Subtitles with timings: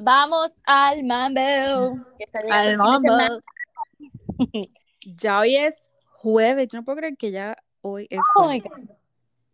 [0.00, 1.40] Vamos al mambo.
[2.50, 3.16] Al mambo.
[5.16, 8.64] Ya hoy es jueves, yo no puedo creer que ya hoy es Oh jueves.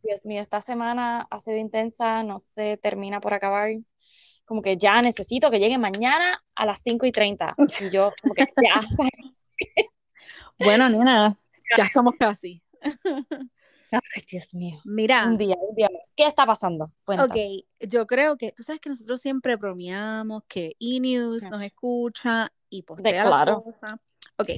[0.02, 3.70] Dios mío, esta semana ha sido intensa, no se termina por acabar.
[4.44, 7.54] Como que ya necesito que llegue mañana a las 5 y 30.
[7.80, 8.80] Y yo, como que ya.
[10.58, 11.36] Bueno, nena,
[11.76, 12.62] ya estamos casi.
[14.16, 14.80] Ay, Dios mío.
[14.84, 15.88] Mira, Un día, un día.
[16.16, 16.92] ¿Qué está pasando?
[17.04, 17.24] Cuenta.
[17.24, 17.34] ok,
[17.88, 23.24] yo creo que, tú sabes que nosotros siempre bromeamos que E-News nos escucha y postea
[23.24, 23.62] la claro.
[23.62, 24.00] cosa.
[24.38, 24.48] Ok,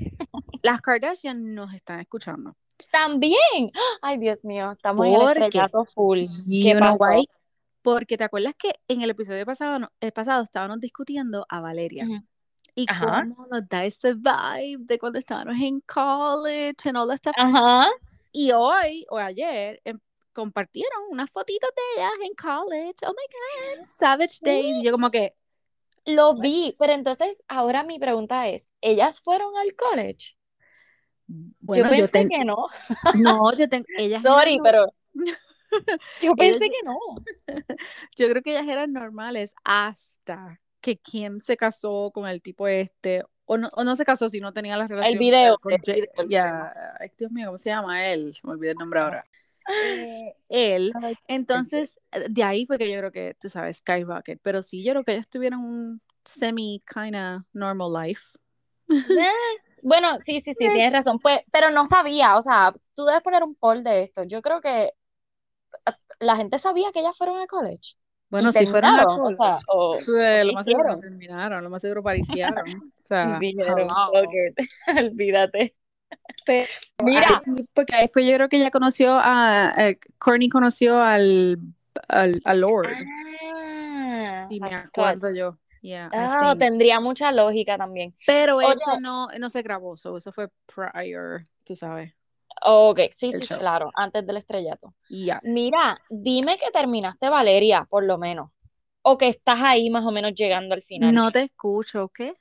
[0.62, 2.56] las Kardashian nos están escuchando.
[2.91, 3.70] También.
[4.02, 6.20] Ay, Dios mío, estamos en el full.
[6.47, 6.97] you ¿Qué pasó?
[6.98, 7.28] why?
[7.83, 12.05] Porque te acuerdas que en el episodio pasado, no- el pasado estábamos discutiendo a Valeria
[12.05, 12.23] Ujú.
[12.75, 13.27] y Ajá.
[13.28, 17.34] cómo nos da ese vibe de cuando estábamos en college and all that stuff.
[17.37, 17.89] Ajá.
[18.39, 19.99] Y hoy o ayer em,
[20.35, 22.97] compartieron unas fotitos de ellas en college.
[23.07, 24.77] Oh my God, Savage Days.
[24.77, 25.35] Y yo como que,
[26.05, 26.43] Lo what?
[26.43, 30.37] vi, pero entonces ahora mi pregunta es, ¿ellas fueron al college?
[31.28, 32.56] Yo Bueno, yo pensé que no.
[33.15, 34.84] no, yo tengo, ellas Sorry, no- pero
[36.21, 36.98] yo ellas, pensé que no.
[38.17, 43.25] yo creo que ellas eran normales hasta que Kim se casó con el tipo este,
[43.47, 45.83] o no, o no se casó si no tenía la El relación video, con el
[45.83, 46.30] video, el video.
[46.30, 48.34] ya, ay, Dios mío, ¿cómo se llama él?
[48.34, 49.27] Se me olvidó el nombre ahora.
[49.78, 50.92] Eh, él,
[51.28, 54.92] entonces, eh, de ahí fue que yo creo que, tú sabes, Skyrocket, pero sí, yo
[54.92, 58.22] creo que ellos tuvieron un semi kinda normal life.
[58.88, 59.30] Eh,
[59.83, 61.19] Bueno, sí, sí, sí, tienes razón.
[61.20, 64.25] Pues, pero no sabía, o sea, tú debes poner un poll de esto.
[64.25, 64.92] Yo creo que
[66.20, 67.94] la gente sabía que ellas fueron al college
[68.28, 69.36] Bueno, si fueron a terminaron,
[69.69, 72.69] o sea, lo más seguro terminaron, lo más seguro pariciaron.
[72.69, 73.38] O sea,
[74.86, 75.77] olvídate.
[76.44, 76.69] Pero
[77.04, 81.58] Mira, sí, porque ahí fue yo creo que ella conoció a, eh, Courtney conoció al,
[82.08, 84.92] al, al Lord, ah, si me a Scott.
[84.98, 85.58] acuerdo yo.
[85.82, 88.12] Yeah, Ah, tendría mucha lógica también.
[88.27, 92.12] Pero Oye, eso no, no se grabó, so eso fue prior, tú sabes,
[92.62, 93.59] ok, sí, sí, show.
[93.59, 94.94] claro, antes del estrellato.
[95.09, 95.41] Yes.
[95.44, 98.50] Mira, dime que terminaste Valeria, por lo menos,
[99.03, 101.12] o que estás ahí más o menos llegando al final.
[101.15, 102.34] No te escucho, ¿qué?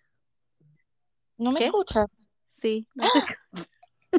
[1.38, 1.66] ¿No me ¿Qué?
[1.66, 2.08] escuchas?
[2.62, 3.70] Sí, no te escucho.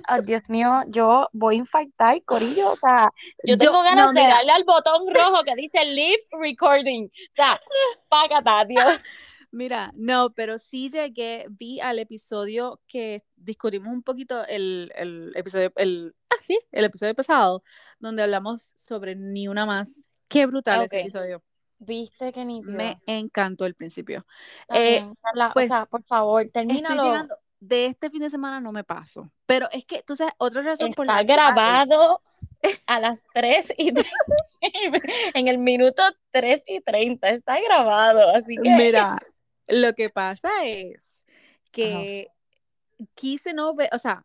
[0.07, 2.71] Ay, Dios mío, yo voy a infartar, Corillo.
[2.71, 3.09] O sea,
[3.45, 7.07] yo Yo, tengo ganas no, de darle al botón rojo que dice Leave Recording.
[7.07, 7.61] O sea,
[8.09, 8.85] págata, Dios.
[9.51, 15.73] mira, no, pero sí llegué, vi al episodio que discutimos un poquito el, el episodio,
[15.77, 17.63] el, ah, sí, el episodio pasado,
[17.99, 20.07] donde hablamos sobre Ni Una Más.
[20.29, 21.43] Qué brutal Ok, ese episodio.
[21.79, 22.77] viste qué nítido.
[22.77, 24.27] Me encantó el principio.
[24.69, 27.03] Eh, bien, Carla, o pues sea, por favor, estoy termínalo.
[27.05, 30.63] llegando, de este fin de semana no me paso, pero es que, tú sabes, otra
[30.63, 32.23] razón por Está la cual, grabado
[32.87, 34.11] a las 3 y 30,
[35.35, 39.19] en el minuto 3 y 30, está grabado, así que, mira,
[39.69, 41.25] lo que pasa es
[41.81, 42.29] ajá, que
[43.15, 44.25] quise no ver, o sea,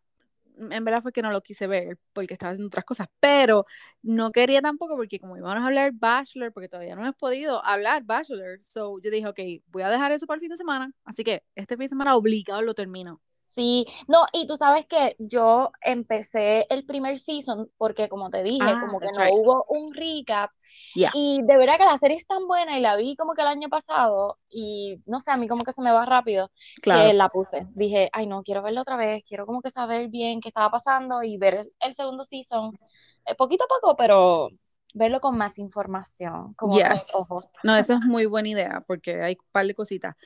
[0.58, 3.66] en verdad fue que no lo quise ver porque estaba haciendo otras cosas, pero
[4.02, 8.04] no quería tampoco porque como íbamos a hablar Bachelor, porque todavía no hemos podido hablar
[8.04, 11.24] Bachelor, so yo dije, ok, voy a dejar eso para el fin de semana, así
[11.24, 13.20] que este fin de semana obligado lo termino.
[13.54, 18.60] Sí, no, y tú sabes que yo empecé el primer season porque como te dije,
[18.60, 19.34] Ah, como que no right.
[19.34, 20.50] hubo un recap
[20.94, 21.10] Yeah.
[21.14, 23.48] y de verdad que la serie es tan buena y la vi como que el
[23.48, 27.12] año pasado y no sé, a mí como que se me va rápido que Claro.
[27.12, 27.66] la puse.
[27.74, 31.22] Dije, ay no, quiero verla otra vez, quiero como que saber bien qué estaba pasando
[31.22, 32.78] y ver el, segundo season,
[33.26, 34.48] eh, poquito a poco, pero
[34.94, 37.14] verlo con más información, otros Yes.
[37.14, 37.48] ojos.
[37.64, 40.16] No, eso es muy buena idea porque hay un par de cositas.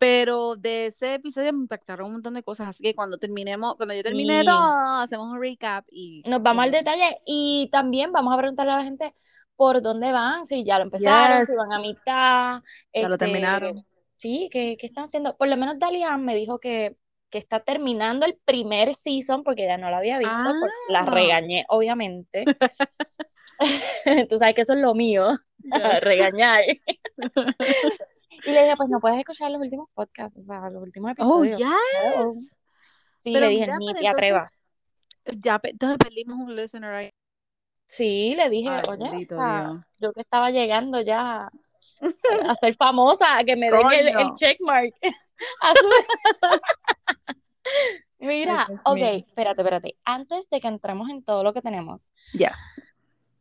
[0.00, 3.94] Pero de ese episodio me impactaron un montón de cosas, así que cuando terminemos, cuando
[3.94, 4.46] yo termine Sí.
[4.46, 4.64] todo,
[5.02, 8.84] hacemos un recap y, Nos vamos al detalle y también vamos a preguntarle a la
[8.84, 9.14] gente
[9.56, 12.62] por dónde van, si ya lo empezaron, si van a mitad,
[12.94, 13.84] Ya lo este, terminaron.
[14.16, 15.36] sí, ¿qué, qué están haciendo?
[15.36, 16.96] Por lo menos Dalian me dijo que,
[17.28, 21.10] que está terminando el primer season porque ya no lo había visto, porque la Ah.
[21.10, 22.44] regañé, obviamente.
[24.30, 26.00] Tú sabes que eso es lo mío, Yes.
[26.00, 26.62] regañar.
[28.46, 31.44] Y le dije, pues no puedes escuchar los últimos podcasts, o sea, los últimos Oh,
[31.44, 31.70] episodios.
[32.14, 32.34] Hello.
[32.34, 32.50] yes.
[33.18, 34.50] Sí, Pero le dije, mira, ni te atrevas.
[35.26, 37.10] ya entonces perdimos un listener ahí.
[37.86, 39.36] Sí, le dije, Ay, oye, bendito
[39.98, 41.50] yo que estaba llegando ya
[42.48, 44.94] a ser famosa, a que me den el, el checkmark.
[45.60, 45.74] Ay,
[48.18, 49.96] Mira, ok, espérate, espérate.
[50.04, 52.58] Antes de que entremos en todo lo que tenemos, Yes.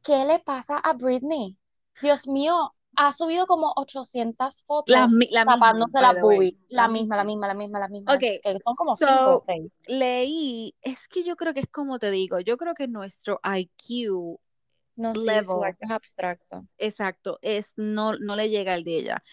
[0.03, 1.57] ¿qué le pasa a Britney?
[2.01, 6.57] Dios mío, ha subido como 800 La, fotos la misma, tapándose by la boobie.
[6.69, 7.25] La La misma, la misma.
[7.25, 8.15] misma, la misma, la misma.
[8.15, 9.71] Ok, Que son como cinco so, seis.
[9.87, 14.39] leí, es que yo creo que es como te digo, yo creo que nuestro IQ
[14.95, 16.67] No, sí, level, arte es abstracto.
[16.77, 19.23] exacto, es, no, no le llega al de ella.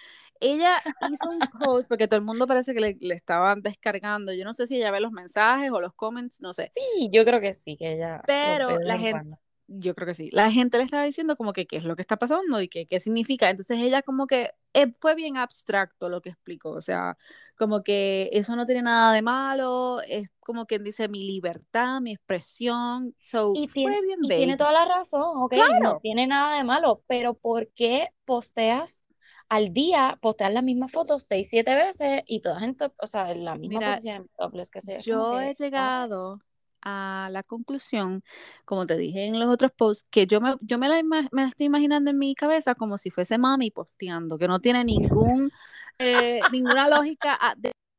[0.41, 4.33] ella hizo un post porque todo el mundo parece que le, le estaban descargando.
[4.35, 6.73] Yo no sé si ella ve los mensajes o los comments, no sé.
[6.75, 8.23] Sí, yo creo que sí, que ella.
[8.27, 9.39] Pero la gente, cuando.
[9.69, 10.31] Yo creo que sí.
[10.33, 12.87] La gente le estaba diciendo como que qué es lo que está pasando y que
[12.87, 13.51] qué significa.
[13.51, 16.71] Entonces ella como que eh, fue bien abstracto lo que explicó.
[16.71, 17.17] O sea,
[17.57, 20.01] como que eso no tiene nada de malo.
[20.03, 23.15] Es como quien dice mi libertad, mi expresión.
[23.21, 26.01] So, Y fue bien y tiene toda la razón, ok, no Claro.
[26.03, 29.05] tiene nada de malo, pero ¿por qué posteas
[29.49, 33.35] al día, posteas las mismas fotos seis, siete veces y todas en top, o sea,
[33.35, 36.41] la misma Mira, posición topless, que como yo que, he llegado
[36.89, 38.23] a la conclusión,
[38.65, 41.43] como te dije en los otros posts, que yo me, yo me la, ima- me
[41.43, 45.51] la estoy imaginando en mi cabeza como si fuese mami posteando, que no tiene ningún,
[45.99, 47.39] eh, ninguna lógica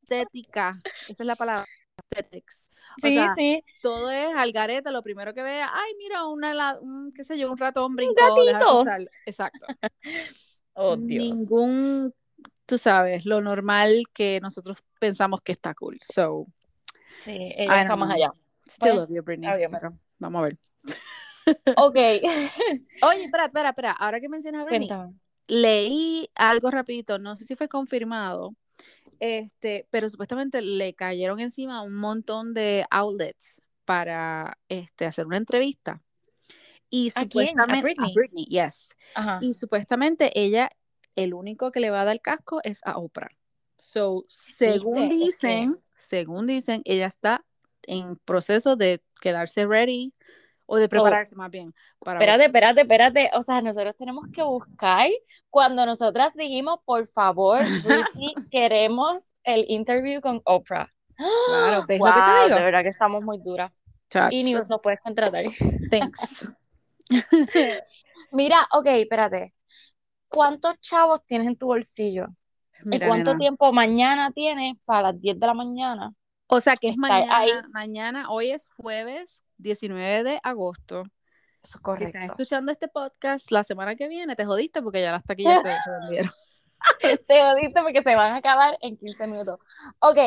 [0.02, 0.82] estética.
[1.08, 1.66] Esa es la palabra,
[2.14, 2.72] aesthetics.
[2.98, 6.78] O Sí, sea, sí, todo es al garete, lo primero que vea, ay, mira, una,
[6.80, 8.84] un, qué sé yo, un ratón un brincó, deja gatito.
[9.26, 9.68] Exacto.
[10.80, 11.26] Oh, Dios.
[11.26, 12.14] Ningún,
[12.68, 15.98] tú sabes, lo normal que nosotros pensamos que está cool.
[16.04, 16.46] So,
[17.26, 18.32] Sí, ella está más allá.
[18.70, 20.58] Still Pues, love you, Britney, pero vamos a ver.
[21.78, 21.96] Ok,
[23.04, 23.92] Oye, espera, espera, espera.
[23.94, 25.14] Ahora que mencionas a Britney, cuéntame.
[25.48, 28.54] leí algo rapidito, no sé si fue confirmado,
[29.20, 36.02] este, pero supuestamente le cayeron encima un montón de outlets para este, hacer una entrevista.
[36.90, 37.60] Y ¿A quién?
[37.60, 38.14] ¿A supuestamente, a Britney?
[38.14, 38.90] Britney, yes.
[39.16, 39.40] Ajá.
[39.42, 40.70] Y supuestamente ella,
[41.16, 43.32] el único que le va a dar casco es a Oprah.
[43.78, 47.46] So, según dicen, según dicen, ella está
[47.88, 50.14] en proceso de quedarse ready
[50.68, 53.32] o de so, prepararse más bien para espérate, espérate, espérate.
[53.34, 55.10] O sea, nosotros tenemos que buscar
[55.50, 60.94] cuando nosotras dijimos, por favor, Britney, queremos el interview con Oprah.
[61.48, 62.56] Claro, ¿ves lo que te Wow, de digo?
[62.60, 63.72] verdad que estamos muy duras.
[64.30, 65.46] Y News nos puedes contratar.
[65.90, 66.48] thanks.
[68.32, 69.54] Mira, ok, espérate.
[70.28, 72.28] ¿Cuántos chavos tienes en tu bolsillo?
[72.92, 73.40] ¿Y cuánto nena.
[73.40, 76.14] tiempo mañana tienes para las 10 de la mañana
[76.48, 77.62] O sea que es estar ahí?
[77.62, 81.04] mañana, mañana, hoy es jueves 19 de agosto.
[81.64, 82.26] Eso es Si estás correcto.
[82.26, 86.32] escuchando este podcast la semana que viene, te jodiste porque ya las taquillas se vendieron.
[87.28, 89.60] Te jodiste porque se van a acabar en 15 minutos.
[90.00, 90.18] Ok,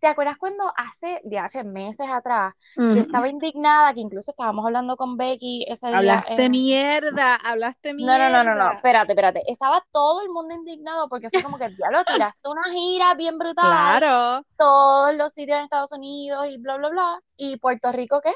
[0.00, 2.54] ¿te acuerdas cuando hace, de hace meses atrás,
[2.92, 6.50] yo estaba indignada, que incluso estábamos hablando con Becky ese día Hablaste en...
[6.50, 8.72] mierda, hablaste No, no, no, no, no, mierda.
[8.72, 9.42] espérate, espérate.
[9.46, 14.00] Estaba todo el mundo indignado porque fue como que, diablo, tiraste una gira bien brutal,
[14.00, 17.20] Claro, todos los sitios en Estados Unidos y bla, bla, bla.
[17.36, 18.32] ¿Y Puerto Rico qué?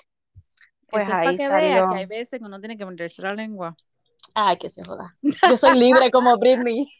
[0.88, 1.88] Pues eso es para ahí que vea salió...
[1.88, 3.76] que hay veces que uno tiene que morderse la lengua.
[4.34, 5.16] Ay, que se joda.
[5.48, 6.92] Yo soy libre como Britney.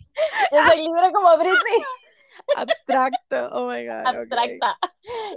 [0.53, 1.83] Yo soy libre como Britney.
[2.57, 4.07] Abstracto, oh my God.
[4.07, 4.79] Abstracta.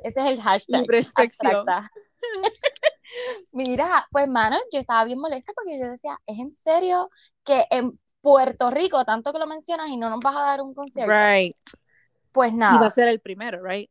[0.03, 0.85] Ese es el hashtag.
[1.15, 1.91] Abstracta.
[3.51, 7.09] Mira, pues mano, yo estaba bien molesta porque yo decía, ¿es en serio
[7.44, 10.73] que en Puerto Rico, tanto que lo mencionas y no nos vas a dar un
[10.73, 11.13] concierto?
[11.13, 11.55] Right.
[12.31, 12.89] Pues Y va a nada.
[12.89, 13.89] ser el primero, right?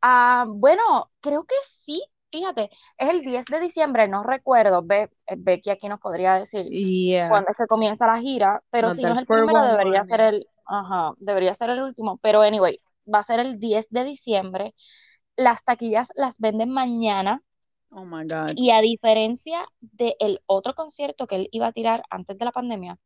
[0.00, 2.02] Ah, bueno, creo que sí.
[2.32, 4.82] Fíjate, es el 10 de diciembre, no recuerdo.
[4.82, 7.28] Be Becky aquí nos podría decir Yeah.
[7.28, 10.20] cuándo es que comienza la gira, pero si no es el primero, 411 debería ser
[10.22, 12.18] el, ajá, debería ser el último.
[12.22, 12.78] Pero anyway,
[13.12, 14.74] va a ser el 10 de diciembre.
[15.36, 17.42] Las taquillas las venden mañana.
[17.90, 18.52] Oh my God.
[18.56, 22.98] Y a diferencia del otro concierto que él iba a tirar antes de la pandemia,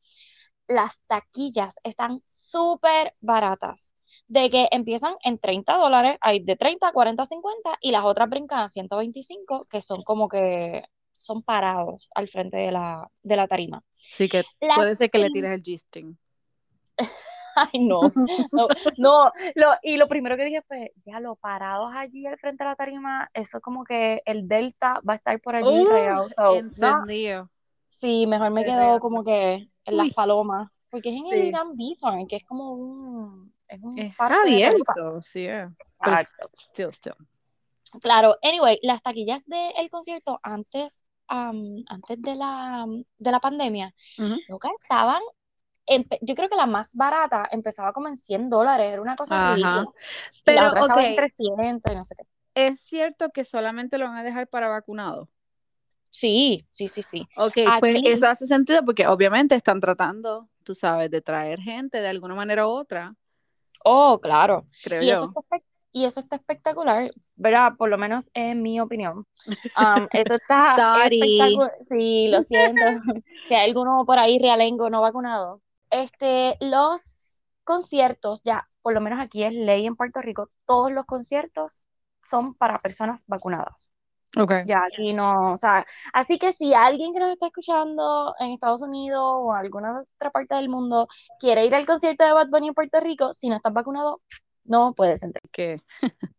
[0.69, 3.96] las taquillas están súper baratas.
[4.29, 8.61] De que empiezan en 30 dólares, hay de 30, 40, 50, y las otras brincan
[8.61, 13.83] a 125, que son como que son parados al frente de la, de la tarima.
[13.97, 14.45] Sí que
[14.75, 16.17] puede ser que le tires el G-string.
[17.57, 18.01] Ay, no,
[18.53, 18.69] no,
[18.99, 22.69] no, lo, y lo primero que dije fue, ya lo parados allí al frente de
[22.69, 26.29] la tarima, eso como que el Delta va a estar por allí Uh.
[26.37, 27.07] So, no,
[27.89, 31.49] sí, mejor me quedo como que en las Uy, palomas, porque es en el sí.
[31.49, 35.47] Irán Bithorn, que es como un, es un abierto, sí.
[35.47, 36.51] Exacto.
[36.55, 37.15] still, still.
[38.03, 42.87] Claro, anyway, las taquillas del concierto antes, antes de la,
[43.19, 44.37] de la pandemia, Ujú.
[44.49, 45.21] loca, estaban,
[45.87, 49.39] empe- yo creo que la más barata empezaba como en 100 dólares, era una cosa
[49.39, 49.85] ridícula.
[49.85, 49.87] La
[50.45, 52.25] Pero, otra estaba en ok, 300 y no sé qué.
[52.55, 55.29] es cierto que solamente lo van a dejar para vacunados.
[56.11, 57.29] Sí, sí, sí, sí.
[57.37, 62.09] Ok, pues eso hace sentido porque obviamente están tratando, tú sabes, de traer gente de
[62.09, 63.15] alguna manera u otra,
[63.85, 64.67] oh, claro.
[64.81, 65.27] creo Y eso yo.
[65.27, 67.73] está, espe- y eso está espectacular, ¿verdad?
[67.77, 69.27] Por lo menos en mi opinión.
[69.75, 70.91] Am, eso está Sorry.
[71.03, 71.73] espectacular.
[71.89, 72.87] Sí, lo siento.
[73.49, 75.63] Si hay alguno por ahí realengo no vacunado.
[75.91, 81.07] Este, los conciertos, ya, por lo menos aquí es ley en Puerto Rico, todos los
[81.07, 81.87] conciertos
[82.23, 83.93] son para personas vacunadas.
[84.39, 84.65] Okay.
[84.67, 88.83] Ya aquí no, o sea, así que si alguien que nos está escuchando en Estados
[88.83, 91.09] Unidos o alguna otra parte del mundo
[91.41, 94.21] quiere ir al concierto de Bad Bunny en Puerto Rico, si no estás vacunado,
[94.65, 95.43] no puedes entrar.
[95.51, 95.81] ¿Qué?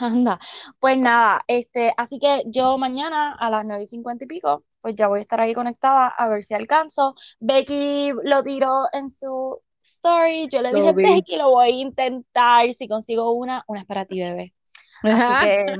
[0.00, 0.40] Anda,
[0.80, 4.96] pues nada, este, así que yo mañana a las 9 y 50 y pico, pues
[4.96, 7.14] ya voy a estar ahí conectada a ver si alcanzo.
[7.38, 11.04] Becky lo tiró en su story, yo le Lo dije, vi.
[11.04, 14.54] Becky, lo voy a intentar, si consigo una, una es para ti, bebé.
[15.02, 15.76] Así que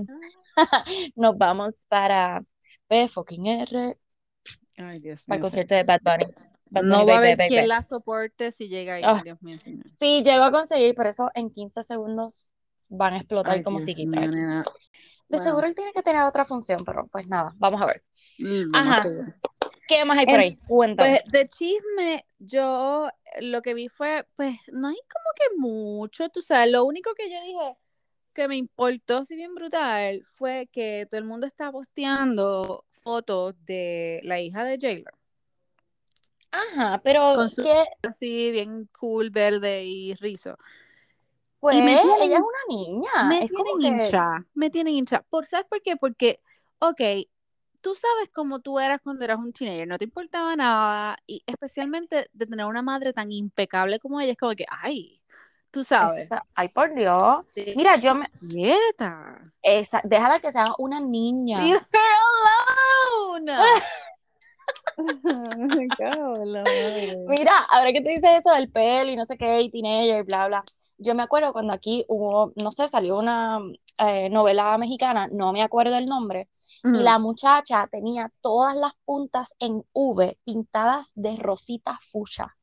[1.17, 2.43] nos vamos para
[2.89, 3.97] P fucking R,
[4.79, 6.33] Ay, Dios para el concierto de Bad Bunny.
[6.71, 9.03] Bad No Bunny, va a haber quien la soporte si llega ahí.
[9.05, 9.21] Ah.
[9.23, 9.85] Dios mío, señor.
[10.01, 12.53] Sí, llego a conseguir, por eso en 15 segundos
[12.89, 13.95] van a explotar Ay, como si.
[13.95, 14.05] De
[15.39, 15.45] Bueno.
[15.45, 18.03] seguro él tiene que tener otra función, pero pues nada, vamos a ver.
[18.39, 19.05] Mm, Ajá.
[19.89, 20.57] ¿Qué más hay por En- ahí?
[20.67, 21.21] Cuéntame.
[21.23, 23.09] Pues de chisme, yo
[23.41, 27.31] lo que vi fue, pues no hay como que mucho, tú sabes, lo único que
[27.31, 27.77] yo dije
[28.33, 34.21] que me importó, si bien brutal, fue que todo el mundo está posteando fotos de
[34.25, 35.15] la hija de Jailer,
[36.51, 40.59] Ajá, pero Con su- que, así bien cool, verde y rizo.
[41.61, 43.11] pues, me tienen- ella es una niña.
[43.29, 45.23] me es como tienen que, hincha, me tienen hincha.
[45.31, 45.97] ¿Por, ¿Sabes por qué?
[45.97, 46.41] Porque,
[46.81, 47.01] ok,
[47.81, 52.29] tú sabes cómo tú eras cuando eras un teenager, no te importaba nada, y especialmente
[52.33, 55.22] de tener una madre tan impecable como ella, es como que, ay,
[55.73, 57.45] tú sabes, esa- ay, por Dios.
[57.77, 59.41] Mira, yo me, quieta.
[59.63, 61.63] esa, déjala que sea una niña.
[61.63, 63.53] Leave her alone.
[67.27, 70.23] Mira, ahora que te dices eso del pelo y no sé qué, y teenager y
[70.23, 70.65] bla, bla.
[70.99, 73.59] Yo me acuerdo cuando aquí hubo, no sé, salió una
[73.99, 76.49] eh, novela mexicana, no me acuerdo el nombre,
[76.85, 82.55] y la muchacha tenía todas las puntas en V pintadas de rosita fucha.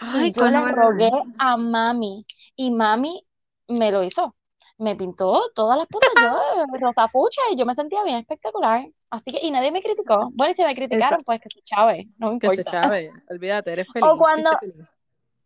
[0.00, 2.24] Ay, Y yo le ¿cuándo era rogué a mami
[2.56, 3.26] y mami
[3.68, 4.34] me lo hizo.
[4.78, 8.86] Me pintó todas las puntas yo de rosa fucha y yo me sentía bien espectacular.
[9.08, 10.28] Así que, y nadie me criticó.
[10.34, 12.82] Bueno, y si me criticaron, pues que se chave, no me Que se importa.
[12.82, 14.08] chave, olvídate, eres feliz.
[14.10, 14.88] O cuando- feliz.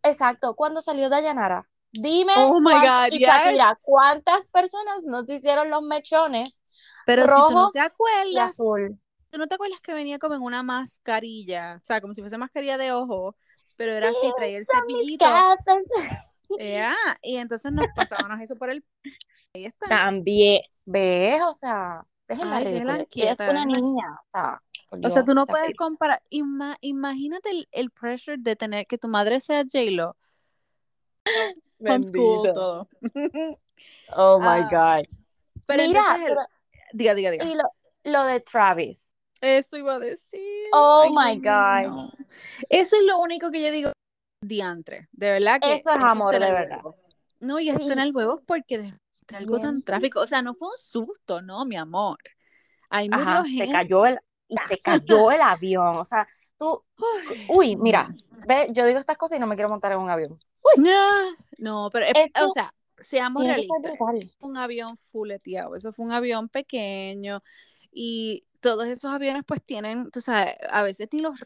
[0.03, 3.27] Exacto, cuando salió Dayanara, dime Oh my God, y yes.
[3.29, 6.59] Shakira, ¿cuántas personas nos hicieron los mechones
[7.05, 8.99] Pero si tú no rojo te y acuerdas, azul?
[9.29, 11.77] ¿tú no te acuerdas que venía como en una mascarilla?
[11.81, 13.35] O sea, como si fuese mascarilla de ojo,
[13.81, 15.25] pero era así, traía el cepillito.
[17.23, 18.83] y entonces nos pasábamos eso por el...
[19.53, 19.87] Ahí está.
[19.87, 21.41] También, ¿ves?
[21.43, 22.67] O sea, déjenla Ay.
[23.15, 24.19] Ella es una niña.
[24.21, 24.61] O sea,
[25.03, 26.21] O sea, tú no puedes comparar.
[26.29, 30.15] Ima- imagínate el, el pressure de tener que tu madre sea J-Lo.
[31.79, 32.87] Homeschool, todo.
[34.15, 35.05] Oh my Ah, God.
[35.65, 36.41] Pero Mira, entonces pero-
[36.93, 37.45] Diga, diga, diga.
[37.45, 37.63] y lo,
[38.03, 39.15] lo de Travis.
[39.41, 40.67] Eso iba a decir.
[40.71, 42.09] Oh Ay, my God.
[42.69, 43.91] Eso es lo único que yo digo.
[44.43, 45.07] Diantre.
[45.11, 45.73] De verdad que.
[45.75, 46.77] Eso es amor, de verdad.
[46.83, 46.95] huevo.
[47.39, 47.93] No, y esto Sí.
[47.93, 48.93] en el huevo porque de,
[49.27, 50.21] de algo tan tráfico.
[50.21, 52.17] O sea, no fue un susto, no, mi amor.
[52.89, 53.71] Ajá, se gente.
[53.71, 55.97] cayó el, y se cayó el avión.
[55.97, 56.83] O sea, tú,
[57.49, 58.09] uy, mira,
[58.47, 60.37] ve, yo digo estas cosas y no me quiero montar en un avión.
[60.77, 61.07] No,
[61.57, 63.77] no, pero, Esto o sea, seamos realistas.
[64.41, 67.41] un avión fuleteado, eso fue un avión pequeño
[67.91, 71.39] y todos esos aviones pues tienen, tú sabes, a veces ni los,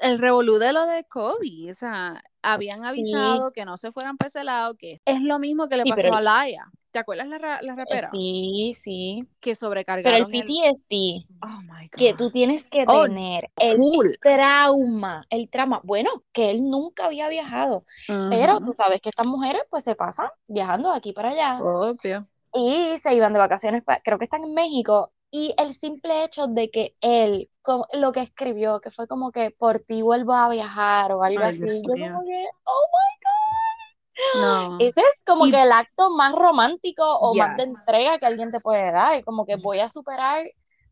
[0.00, 2.88] el revolú de lo de COVID, o sea, habían Sí.
[2.88, 5.90] avisado que no se fueran para ese lado, que es lo mismo que le Sí,
[5.90, 8.10] pasó pero a Laia, ¿te acuerdas la, la Eh, rapera?
[8.10, 9.28] Sí, sí.
[9.40, 9.54] Que
[10.02, 10.48] Pero el sobrecargaron el...
[10.48, 14.14] PTSD Oh my que tú tienes que Oh, tener, el Full.
[14.22, 17.84] trauma, el trauma, bueno, que él nunca había viajado,
[18.28, 22.26] pero tú sabes que estas mujeres pues se pasan viajando de aquí para allá Obvio.
[22.54, 26.70] y se iban de vacaciones, creo que están en México, y el simple hecho de
[26.70, 27.50] que él,
[27.92, 31.50] lo que escribió, que fue como que por ti vuelvo a viajar o algo Ay,
[31.50, 34.68] así, Dios yo como que, oh my No.
[34.78, 38.26] God, ese es como Y- que el acto más romántico o más de entrega que
[38.26, 40.42] alguien te puede dar, como que voy a superar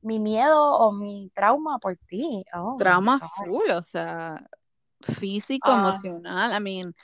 [0.02, 4.36] mi miedo o mi trauma por ti, oh Trauma full, o sea,
[5.00, 5.78] físico, Ah.
[5.78, 6.94] emocional, I mean,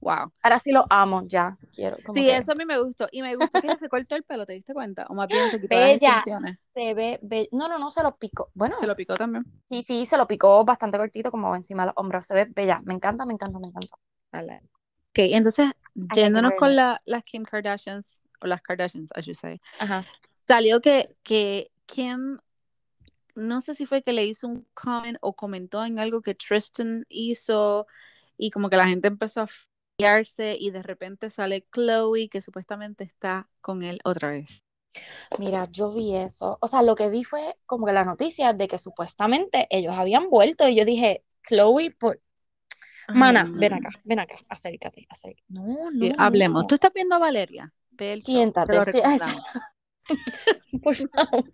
[0.00, 0.32] wow.
[0.42, 3.08] Ahora sí lo amo, ya, quiero, Sí, que eso a mí me gustó.
[3.12, 5.06] Y me gustó que se cortó el pelo, ¿te diste cuenta?
[5.08, 6.14] O más bien se quitó las Bella.
[6.16, 6.58] extensiones.
[6.74, 9.44] se ve, be- no, no, no, se lo picó, bueno, Se lo picó también.
[9.68, 12.80] sí, sí, se lo picó bastante cortito, como encima de los hombros, se ve bella,
[12.84, 13.96] me encanta, me encanta, me encanta.
[14.32, 14.56] Ala.
[15.10, 15.70] Ok, entonces,
[16.14, 19.60] yéndonos con la- las Kim Kardashians, o las Kardashians, I should say.
[19.80, 20.04] Ajá.
[20.46, 22.38] Salió que, que Kim,
[23.34, 27.04] no sé si fue que le hizo un comment o comentó en algo que Tristan
[27.08, 27.86] hizo,
[28.36, 29.48] y como que la gente empezó a
[30.58, 34.64] y de repente sale Chloe, que supuestamente está con él otra vez.
[35.38, 36.58] Mira, yo vi eso.
[36.60, 40.28] O sea, lo que vi fue como que la noticia de que supuestamente ellos habían
[40.30, 42.20] vuelto y yo dije, Chloe, por...
[43.08, 45.42] Mana, Ay, ven acá, ven acá, acércate, acércate.
[45.48, 46.62] No, no, hablemos.
[46.62, 46.66] no.
[46.68, 47.72] Tú estás viendo a Valeria.
[47.96, 49.00] Te Siéntate, sí.
[50.82, 51.44] Por favor.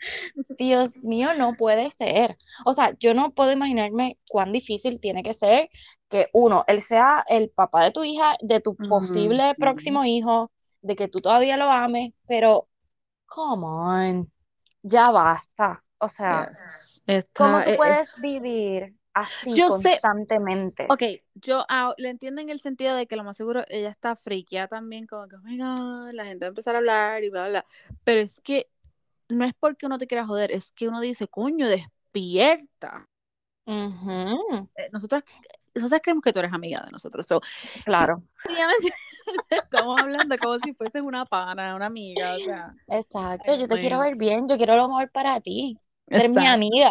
[0.58, 2.37] Dios mío, no puede ser.
[2.64, 5.70] O sea, yo no puedo imaginarme cuán difícil tiene que ser
[6.08, 10.50] que uno, él sea el papá de tu hija, de tu posible próximo hijo,
[10.82, 12.68] de que tú todavía lo ames, pero,
[13.26, 14.32] come on,
[14.82, 15.82] ya basta.
[15.99, 17.02] O sea, Yes.
[17.06, 20.87] ¿cómo Está, tú eh, eh, puedes vivir así yo sé, constantemente?
[20.90, 21.02] ok,
[21.35, 24.68] yo ah, le entiendo en el sentido de que lo más seguro ella está friqueada
[24.68, 27.49] también, como que, oh my God, la gente va a empezar a hablar y bla,
[27.49, 27.66] bla, bla.
[28.04, 28.68] Pero es que
[29.28, 33.09] no es porque uno te quiera joder, es que uno dice, coño, despierta.
[33.66, 35.25] Eh, Nosotros,
[35.75, 37.26] nosotros creemos que tú eres amiga de nosotros.
[37.26, 37.40] So,
[37.85, 38.23] Claro,
[39.50, 43.54] estamos hablando como si fueses una pana, una amiga, o sea, exacto.
[43.56, 45.76] Yo te quiero ver bien, yo quiero lo mejor para ti.
[46.06, 46.90] Eres mi amiga.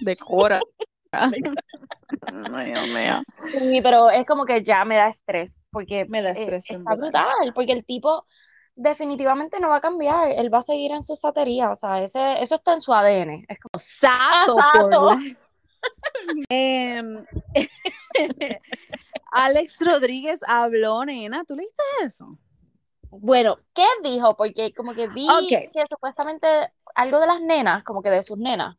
[0.00, 0.60] decora.
[1.12, 3.22] Ay, Dios mío.
[3.50, 6.80] Sí, pero es como que ya me da estrés, porque Me da eh, estrés bien
[6.80, 8.24] está brutal, porque el tipo
[8.74, 12.42] definitivamente no va a cambiar, él va a seguir en su satería, o sea, ese,
[12.42, 13.44] eso está en su ADN.
[13.48, 15.18] Es como, Sato ¡Ah, por la...
[16.48, 17.26] Em,
[19.32, 21.44] Alex Rodríguez habló, nena.
[21.44, 22.38] ¿Tú leíste eso?
[23.10, 24.36] Bueno, ¿qué dijo?
[24.36, 26.46] Porque como que vi que supuestamente
[26.94, 28.76] algo de las nenas, como que de sus nenas.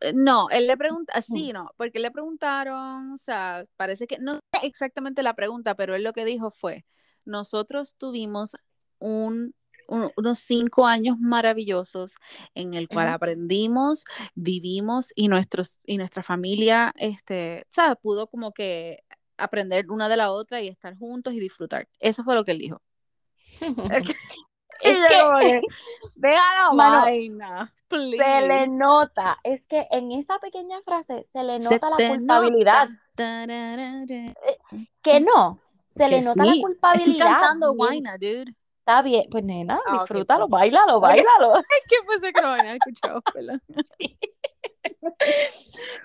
[0.00, 4.34] Eh, No, él le pregunta, sí, no, porque le preguntaron, o sea, parece que, no
[4.34, 6.84] sé exactamente la pregunta, pero él lo que dijo fue,
[7.24, 8.56] nosotros tuvimos
[9.02, 9.54] un,
[9.88, 12.16] un- unos cinco años maravillosos
[12.54, 13.14] en el cual Ujú.
[13.16, 14.04] aprendimos,
[14.34, 17.98] vivimos y, nuestros, y nuestra familia, este, ¿sabes?
[18.00, 19.02] Pudo como que
[19.36, 21.88] aprender una de la otra y estar juntos y disfrutar.
[22.00, 22.80] Eso fue lo que él dijo.
[24.82, 25.60] Es que,
[26.16, 28.66] la vaina, se le please.
[28.68, 33.00] nota, es que en esa pequeña frase se le Se nota la te culpabilidad, nota.
[33.14, 34.04] Tararara.
[35.02, 36.58] que no, se le Que nota la sí.
[36.58, 37.26] Estoy culpabilidad.
[37.26, 38.54] cantando bien- Guayna, dude.
[38.82, 41.62] Está bien, pues nena, Ah, disfrútalo, bailalo, bailalo.
[41.88, 43.22] ¿Qué fue ese que no había escuchado?
[43.34, 43.60] ¿verdad?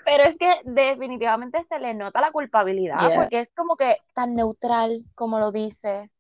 [0.06, 3.16] Pero es que definitivamente se le nota la culpabilidad, Yeah.
[3.16, 6.12] porque es como que tan neutral como lo dice,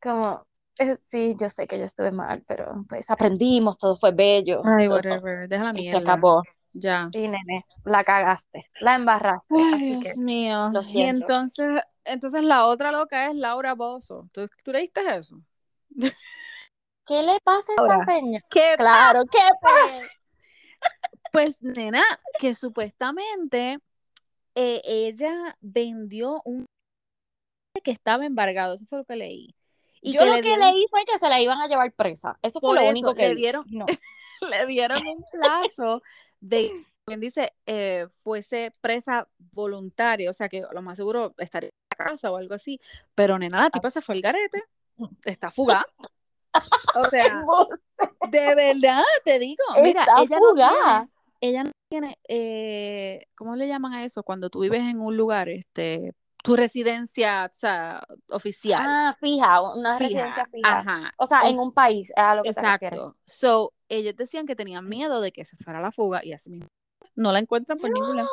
[0.00, 0.46] como,
[0.78, 4.86] eh, sí, yo sé que yo estuve mal, pero pues aprendimos, todo fue bello, Ay,
[4.86, 5.48] todo- whatever.
[5.48, 6.12] Deja la y se mierda.
[6.12, 6.42] acabó.
[6.72, 7.08] Ya.
[7.12, 10.70] Sí, nene, la cagaste, la embarraste, Ay, así Dios que mío.
[10.72, 14.28] lo Y entonces, entonces la otra loca es Laura Bozo.
[14.32, 15.40] ¿Tú, tú leíste eso?
[17.06, 18.40] ¿Qué le pasa a esa peña?
[18.50, 20.08] ¿Qué Claro, ¿qué pasa?
[21.32, 22.04] Pues, nena,
[22.38, 23.80] que supuestamente
[24.54, 26.66] eh, ella vendió un
[27.82, 28.74] que estaba embargado.
[28.74, 29.54] Eso fue lo que leí.
[30.00, 32.38] Y Yo que lo le que leí fue que se la iban a llevar presa.
[32.42, 33.86] Eso fue por lo eso, único que le dieron, No.
[34.50, 36.02] le dieron un plazo
[36.40, 36.70] de,
[37.06, 42.04] quien dice, eh, fuese presa voluntaria, o sea que lo más seguro estaría en la
[42.04, 42.80] casa o algo así.
[43.14, 44.62] Pero nena, la tipa se fue al garete,
[45.24, 45.86] está fugada.
[46.94, 47.44] O sea,
[48.30, 51.08] de verdad te digo, mira, Está ella no tiene,
[51.40, 54.22] ella no tiene, eh, ¿cómo le llaman a eso?
[54.22, 59.98] Cuando tú vives en un lugar, este, tu residencia, o sea, oficial, Ah, fija, una
[59.98, 60.78] fija, residencia fija.
[60.78, 63.16] ajá, O sea, o en un país, a lo que exacto.
[63.24, 66.68] So, ellos decían que tenían miedo de que se fuera la fuga y así mismo
[67.16, 68.28] no la encuentran por ningún lado.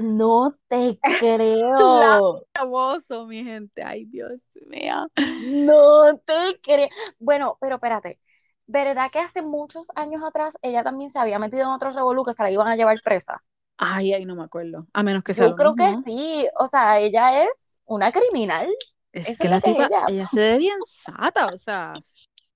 [0.00, 2.42] No te creo.
[2.54, 5.06] Famoso, mi gente, ay Dios mío.
[5.42, 6.88] No te creo.
[7.18, 8.20] Bueno, pero espérate.
[8.66, 12.34] ¿Verdad que hace muchos años atrás ella también se había metido en otro revolú que
[12.34, 13.42] se la iban a llevar presa?
[13.78, 14.86] Ay, ay, no me acuerdo.
[14.92, 16.46] A menos que sea Yo lo creo que sí.
[16.58, 18.68] O sea, ella es una criminal.
[19.12, 20.04] Es Eso que la tipa, ella.
[20.08, 21.94] ella se ve bien sata, o sea,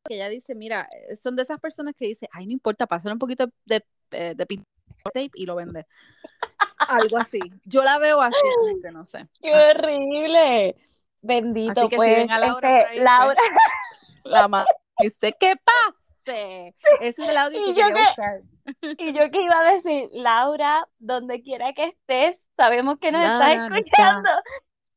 [0.05, 3.13] que ella dice, mira, eh, son de esas personas que dice, ay, no importa, pasar
[3.13, 4.69] un poquito de, eh, de pintura
[5.05, 5.87] tape y lo vende.
[6.79, 7.39] Algo así.
[7.65, 8.37] Yo la veo así,
[8.69, 9.29] gente, no sé.
[9.41, 10.77] ¡Qué horrible!
[11.21, 13.41] Bendito, Así que si pues, ven a Laura este, por ahí, Laura,
[14.25, 14.65] La mamá
[14.99, 16.75] dice, ¿qué pase?
[17.01, 18.41] Ese es el audio Y que quería que- buscar.
[18.99, 23.53] y yo que iba a decir, Laura, donde quiera que estés, sabemos que nos Laura
[23.53, 24.31] estás no escuchando.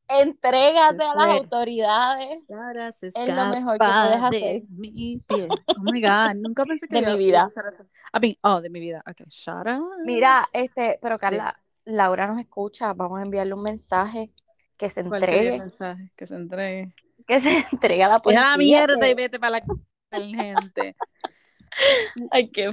[0.08, 4.62] Entrégate a las autoridades Laura se Es lo mejor que puedes hacer.
[4.62, 5.48] de mi piel.
[5.50, 7.46] Oh my God, nunca pensé que de iba- mi a vida.
[7.48, 7.82] eso.
[8.14, 9.02] I mean, oh, de mi vida.
[9.08, 9.84] Ok, shut up.
[10.04, 14.30] Mira, este, pero Carla, Laura nos escucha, vamos a enviarle un mensaje
[14.76, 16.12] que se ¿Cuál sería el entregue, mensaje?
[16.16, 16.94] Que se entregue.
[17.26, 18.50] que se entregue a la policía.
[18.50, 20.96] la mierda que- y vete para la gente.
[22.30, 22.72] Ay, qué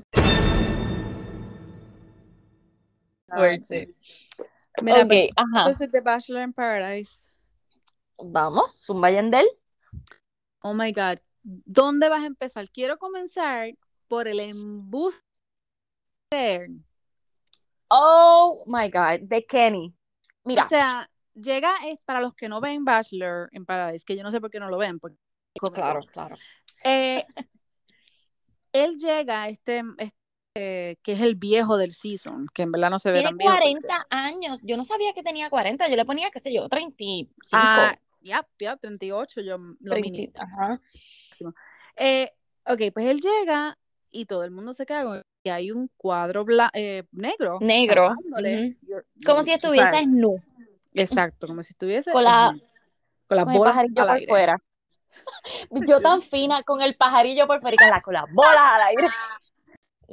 [3.27, 3.95] fuerte.
[4.81, 5.59] Mira, Ok, pues, ajá.
[5.59, 7.29] entonces The Bachelor in Paradise.
[8.17, 9.45] Vamos, Zumba Yandel.
[10.61, 11.19] Oh my God.
[11.43, 12.69] ¿Dónde vas a empezar?
[12.69, 13.69] Quiero comenzar
[14.07, 15.21] por el embuste.
[17.89, 19.93] Oh my God, de Kenny.
[20.45, 24.23] Mira, O sea, llega, es para los que no ven Bachelor in Paradise, que yo
[24.23, 24.99] no sé por qué no lo ven.
[24.99, 25.17] Porque,
[25.73, 26.35] claro, claro.
[26.83, 27.25] Eh,
[28.73, 30.17] él llega, este, este,
[30.57, 33.53] que es el viejo del season, que en verdad no se ve Tiene tan viejo.
[33.53, 34.61] porque- 40 años.
[34.63, 35.87] Yo no sabía que tenía 40.
[35.89, 37.31] Yo le ponía, qué sé yo, 35.
[37.53, 40.33] Ah, ya, ya, 38, yo lo 30, mínimo.
[40.35, 40.81] ajá.
[41.97, 42.31] Eh,
[42.65, 43.77] ok, pues él llega
[44.11, 47.57] y todo el mundo se con que hay un cuadro bla- eh, negro.
[47.59, 48.13] Negro,
[49.25, 50.07] Como si estuviese sabes.
[50.07, 50.39] nu,
[50.93, 52.55] Exacto, como si estuviese Con la-
[53.27, 54.27] con las con bolas al por aire.
[54.27, 54.55] fuera.
[55.89, 59.07] Yo tan fina con el pajarillo por fuera y con las bolas al aire.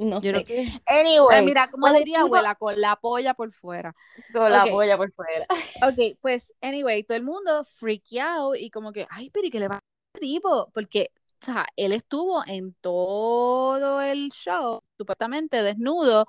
[0.03, 0.45] No Yo creo sé.
[0.45, 3.93] que Anyway, Ah, mira, como pues diría tipo- abuela, con la polla por fuera.
[4.33, 5.45] con la polla por fuera.
[5.83, 9.67] Ok, pues, anyway, todo el mundo freakeado y como que, ay, pero ¿y qué le
[9.67, 9.79] va a
[10.15, 10.71] este tipo?
[10.73, 11.11] Porque,
[11.41, 16.25] o sea, él estuvo en todo el show, supuestamente desnudo,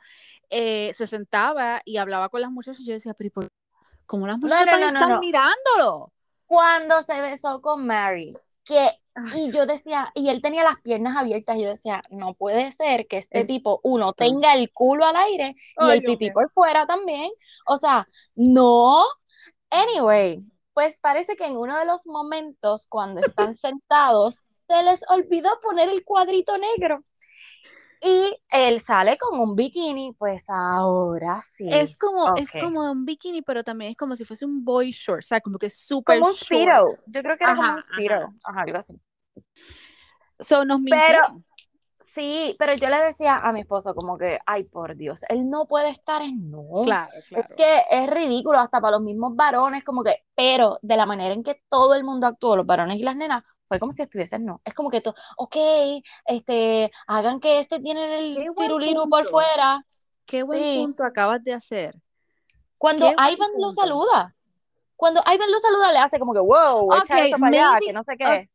[0.51, 3.49] eh, se sentaba y hablaba con las muchachas y yo decía, pero ¿y por-
[4.05, 5.19] ¿cómo las muchachas no, no, no, estar no.
[5.21, 6.13] mirándolo?
[6.47, 11.17] Cuando se besó con Mary, que Ay, Y yo decía, y él tenía las piernas
[11.17, 15.17] abiertas, y yo decía, no puede ser que este tipo, uno, tenga el culo al
[15.17, 17.31] aire y Ay, el pipí por fuera también.
[17.67, 19.05] O sea, no.
[19.71, 25.51] Anyway, pues parece que en uno de los momentos cuando están sentados, se les olvidó
[25.61, 27.05] poner el cuadrito negro.
[28.05, 31.69] Y él sale con un bikini, pues ahora sí.
[31.71, 32.61] Es como, es ok.
[32.61, 35.57] como un bikini, pero también es como si fuese un boy short, o sea, como
[35.59, 36.37] que súper como un.
[36.37, 36.87] Speedo.
[37.07, 38.15] Yo creo que era como Ajá, un Speedo.
[38.15, 38.33] ajá.
[38.45, 39.01] Ajá, algo así.
[40.41, 41.29] So, nos Pero-.
[42.15, 45.67] Sí, pero yo le decía a mi esposo como que, ay, por Dios, él no
[45.67, 46.83] puede estar en no.
[46.85, 47.47] Claro, claro.
[47.49, 51.33] Es que es ridículo hasta para los mismos varones, como que, pero de la manera
[51.33, 54.45] en que todo el mundo actuó, los varones y las nenas, fue como si estuviesen
[54.45, 54.61] no.
[54.65, 55.57] Es como que, to- ok,
[56.27, 59.85] este, hagan que este tiene el tiruliru por fuera.
[60.27, 60.79] Qué buen Sí.
[60.79, 61.97] punto acabas de hacer.
[62.79, 63.73] Cuando Qué Ivan lo punto.
[63.83, 64.35] saluda,
[64.97, 67.87] cuando Ivan lo saluda, le hace como que, wow, echa Ok, eso para allá, maybe-
[67.87, 68.49] que no sé qué.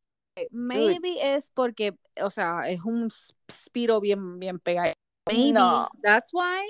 [0.51, 3.09] Maybe es porque, o sea, es un
[3.51, 4.93] spiro bien, bien pegado.
[5.25, 5.89] Maybe No.
[6.03, 6.61] that's why.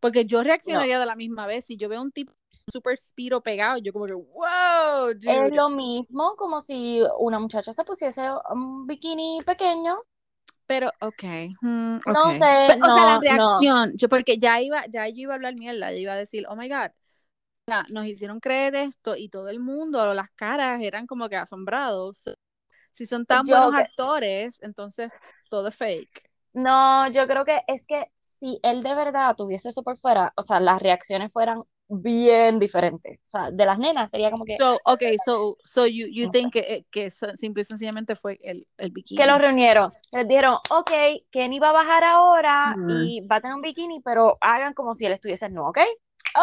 [0.00, 1.64] Porque yo reaccionaría de la misma vez.
[1.64, 2.32] Si yo veo un tipo
[2.70, 7.84] super spiro pegado, yo como que, wow, Es lo mismo como si una muchacha se
[7.84, 9.98] pusiese un bikini pequeño.
[10.66, 11.24] Pero, ok.
[11.62, 12.34] mm, No ok.
[12.34, 13.62] sé, Pero, o sea, la no, no.
[13.62, 16.46] reacción, yo porque ya iba, ya yo iba a hablar mierda, yo iba a decir,
[16.48, 16.90] oh my God,
[17.66, 22.24] sea, nos hicieron creer esto y todo el mundo, las caras eran como que asombrados.
[22.92, 25.12] Si son tan Yo buenos actores, entonces
[25.50, 26.30] todo es fake.
[26.52, 30.42] No, yo creo que es que si él de verdad tuviese eso por fuera, o
[30.42, 33.18] sea, las reacciones fueran bien diferentes.
[33.26, 36.52] O sea, de las nenas sería como que, So, okay, so, so you, you think
[36.52, 39.18] que, que so- simple y sencillamente fue el, el bikini.
[39.20, 39.92] que los reunieron.
[40.12, 40.90] Les dijeron, ok,
[41.30, 42.90] Kenny va a bajar ahora Mm.
[43.04, 45.78] y va a tener un bikini, pero hagan como si él estuviese no, ¿ok?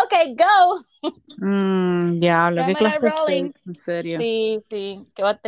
[0.04, 1.12] Ok, go.
[1.38, 4.20] Mm, diablo, qué Cámara clase fake, en serio.
[4.20, 5.40] Sí, sí, qué va.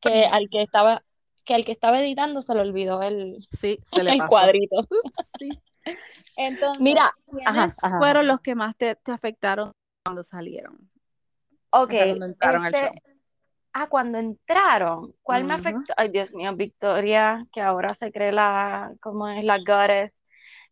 [0.00, 1.02] Que al que estaba,
[1.44, 4.30] que al que estaba editando se le olvidó el, Sí, se le el pasó.
[4.30, 4.76] cuadrito.
[4.80, 5.48] Ups, sí.
[6.36, 7.98] Entonces, Mira, ¿quiénes ajá, ajá.
[7.98, 9.72] fueron los que más te, te afectaron
[10.04, 10.90] cuando salieron?
[11.70, 12.94] Ok, O sea, cuando entraron al este, show.
[13.72, 15.94] ah, cuando entraron, ¿cuál me afectó?
[15.96, 19.44] Ay, Dios mío, Victoria, que ahora se cree la, ¿cómo es?
[19.44, 20.22] La goddess.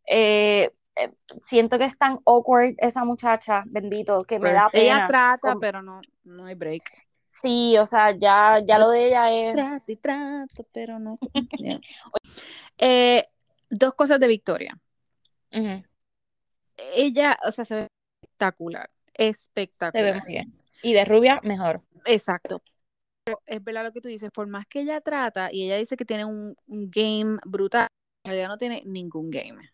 [0.07, 4.95] Eh, eh, siento que es tan awkward esa muchacha, bendito, que me da Pues, Ella
[4.95, 5.07] pena.
[5.09, 6.83] trata, Como- pero no, no hay break.
[7.31, 9.53] Sí, o sea, ya, ya lo de ella es.
[9.53, 11.19] Trata y trata, pero no.
[12.79, 13.29] Eh,
[13.71, 14.79] dos cosas de Victoria.
[16.95, 17.87] Ella, o sea, se ve
[18.23, 18.89] espectacular.
[18.89, 20.17] se ve Espectacular.
[20.23, 20.53] muy bien.
[20.83, 21.83] Y de rubia, mejor.
[22.05, 22.63] Exacto.
[23.25, 25.97] Pero es verdad lo que tú dices, por más que ella trata y ella dice
[25.97, 27.89] que tiene un, un game brutal,
[28.25, 29.71] en realidad no tiene ningún game.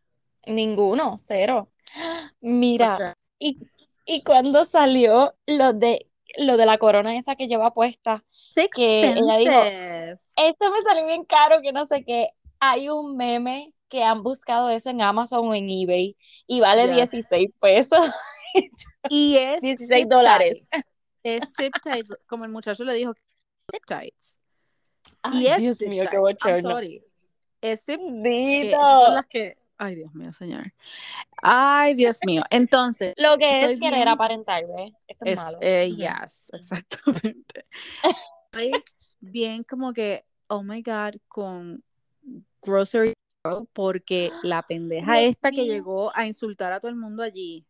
[0.46, 1.70] Ninguno, cero.
[2.42, 3.58] O Mira, sea, y,
[4.04, 6.06] y cuando salió lo de,
[6.38, 8.24] lo de la corona esa que lleva puesta,
[8.74, 9.60] que ella dijo,
[10.36, 12.30] esto me salió bien caro, que no sé qué.
[12.60, 17.10] Hay un meme que han buscado eso en Amazon o en eBay y vale Yes.
[17.10, 18.10] 16 pesos.
[19.10, 20.68] Y es 16 zip dólares.
[21.22, 23.14] Es zip ties, como el muchacho le dijo,
[23.70, 23.82] zip.
[25.22, 26.16] Ay, Y es Dios zip mío, qué.
[26.16, 26.70] I'm bochorno.
[26.70, 27.00] sorry.
[27.60, 29.56] Es zip que esas son las que.
[29.78, 30.72] Ay, Dios mío, señor.
[31.42, 32.42] Ay, Dios mío.
[32.50, 34.08] Entonces, Lo que es querer bien.
[34.08, 34.92] aparentar, ¿ves?
[35.06, 35.58] Eso es es, malo.
[35.62, 37.64] eh, yes, exactamente.
[38.52, 38.72] Estoy
[39.20, 41.82] bien como que, oh my God, con
[42.62, 43.14] Grocery
[43.72, 45.72] porque la pendeja Dios esta que mío.
[45.74, 47.64] llegó a insultar a todo el mundo allí,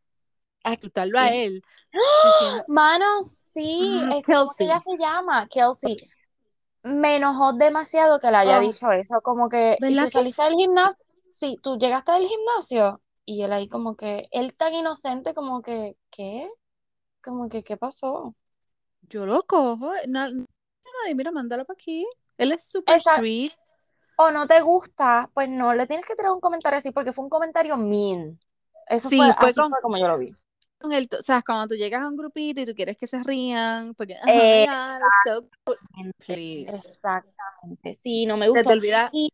[0.63, 4.67] ¿A insultarlo a él, diciendo, Mano, sí, Mm, ¿cómo que Kelsey.
[4.67, 5.49] ella se llama?
[5.49, 5.97] Kelsey.
[6.83, 8.61] Me enojó demasiado que le haya Oh.
[8.61, 10.99] dicho eso, como que, ¿y ¿Verdad tú que saliste del gimnasio?
[11.33, 13.01] Sí, tú llegaste del gimnasio.
[13.25, 16.51] Y él ahí como que, él tan inocente como que, ¿qué?
[17.23, 18.35] Como que, ¿qué pasó?
[19.09, 22.07] yo lo cojo, na- nadie, mira, mándalo para aquí.
[22.39, 23.53] Él es super Esa- sweet.
[24.23, 27.25] O no te gusta, pues no le tienes que tirar un comentario así porque fue
[27.25, 28.39] un comentario mean.
[28.87, 30.31] Eso Sí, fue, fue con- fue como yo lo vi.
[30.79, 33.23] Con el, o sea, cuando tú llegas a un grupito y tú quieres que se
[33.23, 35.79] rían, porque, oh Eh, my God, so cool.
[36.27, 37.95] Exactamente.
[37.95, 38.69] Sí, no me Se gustó.
[38.69, 39.09] te olvida.
[39.13, 39.31] Y,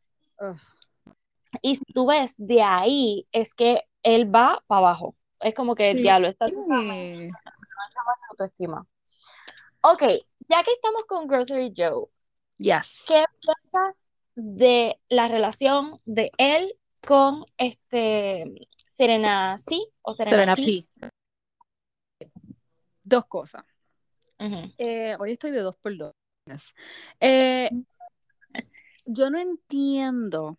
[1.62, 5.16] y si tú ves, de ahí es que él va para abajo.
[5.40, 6.02] Es como que el Sí.
[6.02, 7.30] diablo está Sí.
[8.30, 8.86] autoestima.
[9.82, 10.02] Ok,
[10.48, 12.06] ya que estamos con Grocery Joe,
[12.58, 13.04] Yes.
[13.06, 13.96] ¿qué piensas
[14.36, 20.86] de la relación de él con este Serena C o Serena, Serena P?
[22.18, 22.30] P.
[23.02, 23.64] Dos cosas.
[24.78, 26.12] Eh, hoy estoy de dos por dos.
[27.18, 27.70] Eh,
[29.06, 30.58] yo no entiendo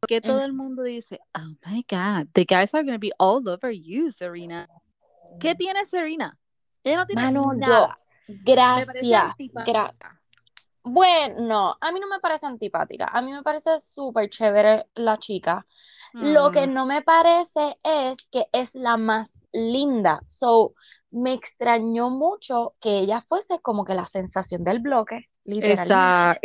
[0.00, 3.12] por qué todo el mundo dice, oh my God, the guys are going to be
[3.18, 4.68] all over you, Serena.
[5.40, 6.38] ¿Qué tiene Serena?
[6.84, 7.98] Ella no tiene Mano, yo, nada.
[8.26, 9.34] Parece gracias.
[9.54, 10.20] gra-
[10.84, 13.06] Bueno, a mí no me parece antipática.
[13.06, 15.64] A mí me parece súper chévere la chica.
[16.18, 20.22] Lo que Mm, no me parece es que es la más linda.
[20.28, 20.74] So,
[21.10, 26.18] me extrañó mucho que ella fuese como que la sensación del bloque, literalmente.
[26.24, 26.38] esa-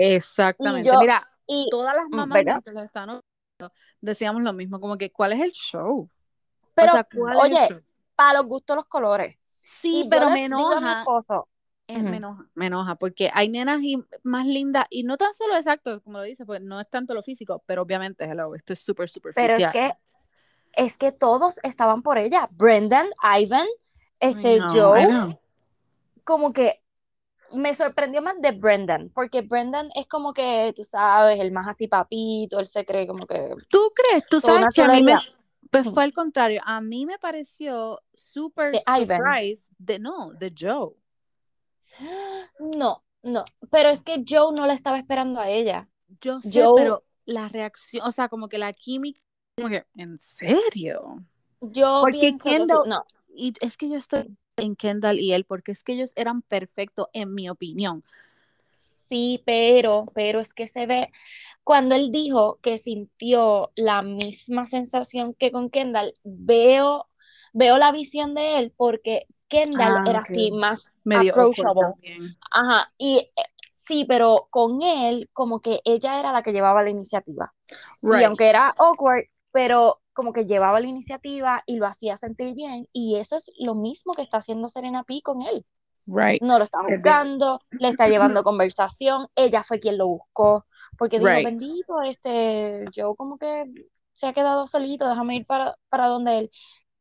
[0.60, 0.86] Y exactamente.
[0.86, 2.42] yo, Mira, y, todas las mm, mamás
[2.86, 6.10] estaban oyendo, decíamos lo mismo, como que, ¿cuál es el show?
[6.80, 7.76] O Pero, sea, ¿cuál es el oye,
[8.16, 9.38] para los gustos los colores.
[9.62, 11.48] Sí, Y pero me enoja, esposo,
[11.88, 15.34] eh, ujú, me enoja, me enoja, porque hay nenas y- más lindas, y no tan
[15.34, 18.74] solo exacto, como lo dice, pues no es tanto lo físico, pero obviamente, hello, esto
[18.74, 19.70] es súper pero es superficial.
[19.70, 19.94] que,
[20.74, 22.50] es que todos estaban por ella.
[22.54, 23.68] Brendan, Ivan,
[24.20, 25.38] este, know, Joe,
[26.24, 26.82] como que
[27.54, 31.88] me sorprendió más de Brendan, porque Brendan es como que, tú sabes, el más así
[31.88, 34.28] papito, él se cree como que ¿Tú crees?
[34.28, 35.14] Tú sabes que a mí me,
[35.70, 39.36] pues fue al contrario, a mí me pareció súper De Ivan.
[39.36, 40.94] surprise de, no, de Joe.
[42.76, 45.90] No, no, pero es que Joe no la estaba esperando a ella.
[46.22, 49.20] Yo sé, Joe, pero la reacción, o sea, como que la química,
[49.58, 51.24] como que, ¿en serio?
[51.62, 53.04] yo Porque que Kendall, no,
[53.36, 57.08] y es que yo estoy en Kendall y él, porque es que ellos eran perfectos,
[57.14, 58.02] en mi opinión.
[58.74, 61.12] sí, pero, pero es que se ve,
[61.64, 67.08] cuando él dijo que sintió la misma sensación que con Kendall, veo,
[67.54, 71.94] veo la visión de él porque Kendall Ah, era así más Medio approachable.
[72.52, 76.90] Ajá, y eh, sí, pero con él como que ella era la que llevaba la
[76.90, 77.54] iniciativa.
[78.02, 82.54] Y aunque Right, era awkward, pero como que llevaba la iniciativa y lo hacía sentir
[82.56, 82.88] bien.
[82.94, 85.66] Y eso es lo mismo que está haciendo Serena P con él.
[86.08, 86.42] right.
[86.42, 90.66] No lo está juzgando, le está llevando conversación, ella fue quien lo buscó,
[90.98, 93.66] porque dijo, Right, bendito, este, yo como que
[94.14, 96.50] se ha quedado solito, déjame ir para, para donde él.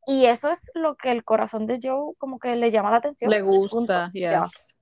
[0.06, 3.30] Y eso es lo que el corazón de Joe como que le llama la atención.
[3.30, 4.76] le gusta, yes.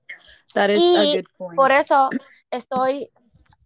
[0.53, 1.55] That is a Y good point.
[1.55, 2.09] por eso
[2.51, 3.09] estoy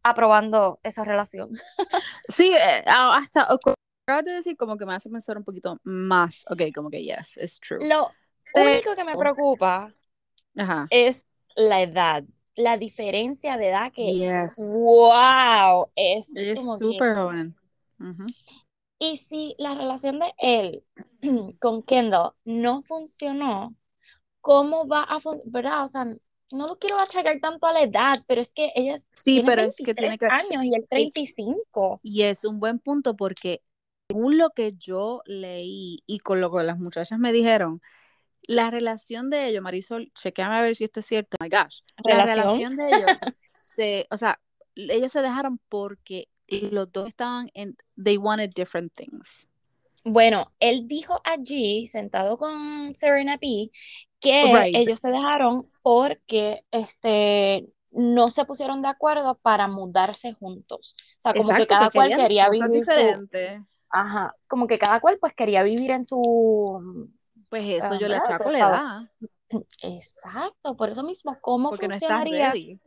[0.04, 1.50] aprobando esa relación.
[2.30, 6.46] Sí, eh, hasta acabas de decir como que me hace pensar un poquito más.
[6.50, 7.86] Ok, como que yes, it's true.
[7.86, 8.12] Lo
[8.54, 9.92] único que me preocupa
[10.56, 12.24] ajá, es la edad,
[12.56, 14.56] la diferencia de edad que, yes.
[14.58, 16.32] wow, es
[16.78, 17.56] súper joven.
[18.00, 18.28] Ujú.
[19.00, 20.84] Y si la relación de él
[21.60, 23.76] con Kendall no funcionó,
[24.42, 25.86] ¿cómo va a funcionar?
[25.86, 26.06] O sea,
[26.52, 29.62] no lo quiero achacar tanto a la edad, pero es que ella Sí, tiene pero
[29.64, 30.26] es que 23 tiene que...
[30.26, 32.00] años y y- 35.
[32.04, 33.62] Y es un buen punto porque
[34.10, 37.82] según lo que yo leí y con lo que las muchachas me dijeron,
[38.42, 41.38] la relación de ellos, Marisol, chequeame a ver si esto es cierto.
[41.40, 41.82] Oh my gosh.
[42.04, 42.38] La ¿Relación?
[42.38, 44.42] relación de ellos se, o sea,
[44.76, 46.28] ellos se dejaron porque
[46.72, 49.48] los dos estaban en, they wanted different things.
[50.06, 53.70] Bueno, él dijo allí, sentado con Serena P,
[54.20, 54.74] que Right.
[54.74, 60.96] ellos se dejaron porque este, no se pusieron de acuerdo para mudarse juntos.
[61.20, 63.30] O sea, como que Exacto, que cada cual quería vivir su,
[63.90, 67.10] ajá, como que cada cual pues quería vivir en su,
[67.50, 69.10] Pues eso ah, yo le achaco la edad,
[69.82, 72.28] Exacto, por eso mismo, ¿cómo porque no funcionaría?
[72.30, 72.80] ready.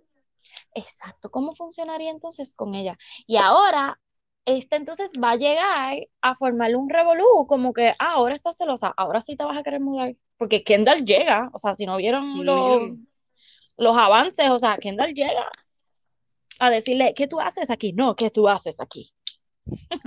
[0.75, 2.97] Exacto, ¿cómo funcionaría entonces con ella?
[3.27, 4.01] Y ahora,
[4.45, 8.93] esta entonces va a llegar a formarle un revolú, como que, ah, ahora estás celosa,
[8.97, 10.15] ahora sí te vas a querer mudar.
[10.39, 13.07] Porque Kendall llega, o sea, si no vieron los, Sí.
[13.77, 15.47] los avances, o sea, Kendall llega
[16.59, 17.93] a decirle, ¿qué tú haces aquí?
[17.93, 19.13] No, ¿qué tú haces aquí?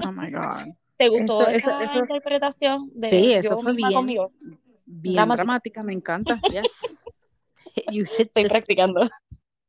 [0.03, 0.73] Oh my God.
[0.97, 4.31] ¿Te gustó Eso, esa eso, interpretación de sí, eso fue bien, conmigo?
[4.85, 5.35] bien Dramática.
[5.43, 6.39] dramática, me encanta.
[6.51, 7.05] Yes.
[7.91, 9.09] You hit Estoy practicando.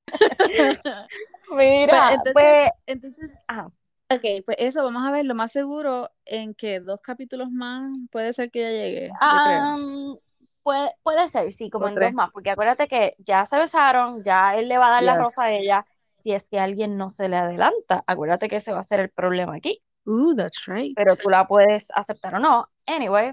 [1.49, 3.67] Pues Mira, entonces, pues, entonces, ajá.
[4.11, 8.33] ok, pues eso, vamos a ver, lo más seguro en que dos capítulos más puede
[8.33, 9.63] ser que ya llegue, yo creo.
[9.63, 10.17] Am,
[10.65, 14.25] puede, puede ser, sí, como O en dos más, porque acuérdate que ya se besaron,
[14.25, 15.83] ya él le va a dar la rosa a ella.
[16.19, 18.03] si es que alguien no se le adelanta.
[18.09, 19.81] Acuérdate que ese va a ser el problema aquí.
[20.07, 20.93] Ooh, that's right.
[20.97, 22.69] Pero tú la puedes aceptar o no.
[22.87, 23.33] Anyway.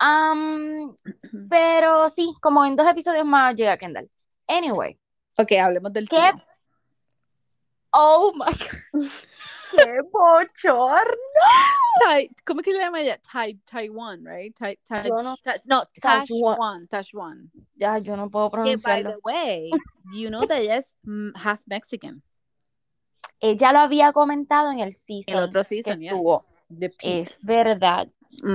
[0.00, 0.94] Um,
[1.50, 4.08] pero sí, como en dos episodios más llega Kendall.
[4.46, 5.01] Anyway.
[5.38, 6.16] Ok, hablemos del ¿Qué?
[6.16, 6.44] tío.
[7.92, 9.02] Oh my God.
[9.76, 11.00] ¡Qué bochorno!
[12.04, 13.18] Tai- ¿Cómo es que se llama ella?
[13.20, 14.54] Tai, Taiwan, right?
[14.56, 16.86] Tai, Tai- no- Ta- no, Taiwan.
[16.88, 17.50] Tashwan.
[17.76, 19.10] Ya, yo no puedo Que, by pronunciarlo.
[19.12, 19.70] the way,
[20.14, 22.22] you know that ella es mm, half Mexican.
[23.40, 26.12] Ella lo había comentado en el El season otro que season, yes.
[26.12, 26.44] estuvo.
[26.78, 27.20] Pete.
[27.22, 28.08] Es verdad.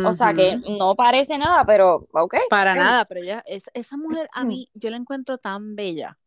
[0.05, 0.77] O sea que Ujú.
[0.77, 2.35] no parece nada, pero ok.
[2.49, 6.17] Para nada, pero ella, es, esa mujer a mí, yo la encuentro tan bella.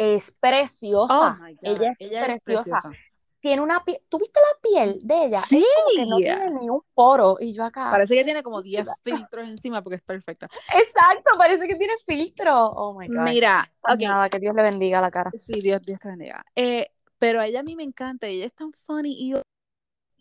[0.00, 1.36] Es preciosa.
[1.38, 2.80] Oh my God, ella es preciosa.
[3.38, 4.00] Tiene una piel.
[4.08, 5.42] ¿Tú viste la piel de ella?
[5.42, 5.58] Sí.
[5.58, 7.36] Es como que no tiene ni un poro.
[7.38, 7.90] Y yo acá.
[7.90, 10.48] Parece que tiene como 10 filtros encima porque es perfecta.
[10.74, 12.66] Exacto, parece que tiene filtro.
[12.70, 13.24] Oh my God.
[13.24, 15.30] Mira, Pues ok, Nada, que Dios le bendiga la cara.
[15.32, 16.44] sí, Dios, Dios te bendiga.
[16.56, 19.34] Eh, pero a ella a mí me encanta, ella es tan funny y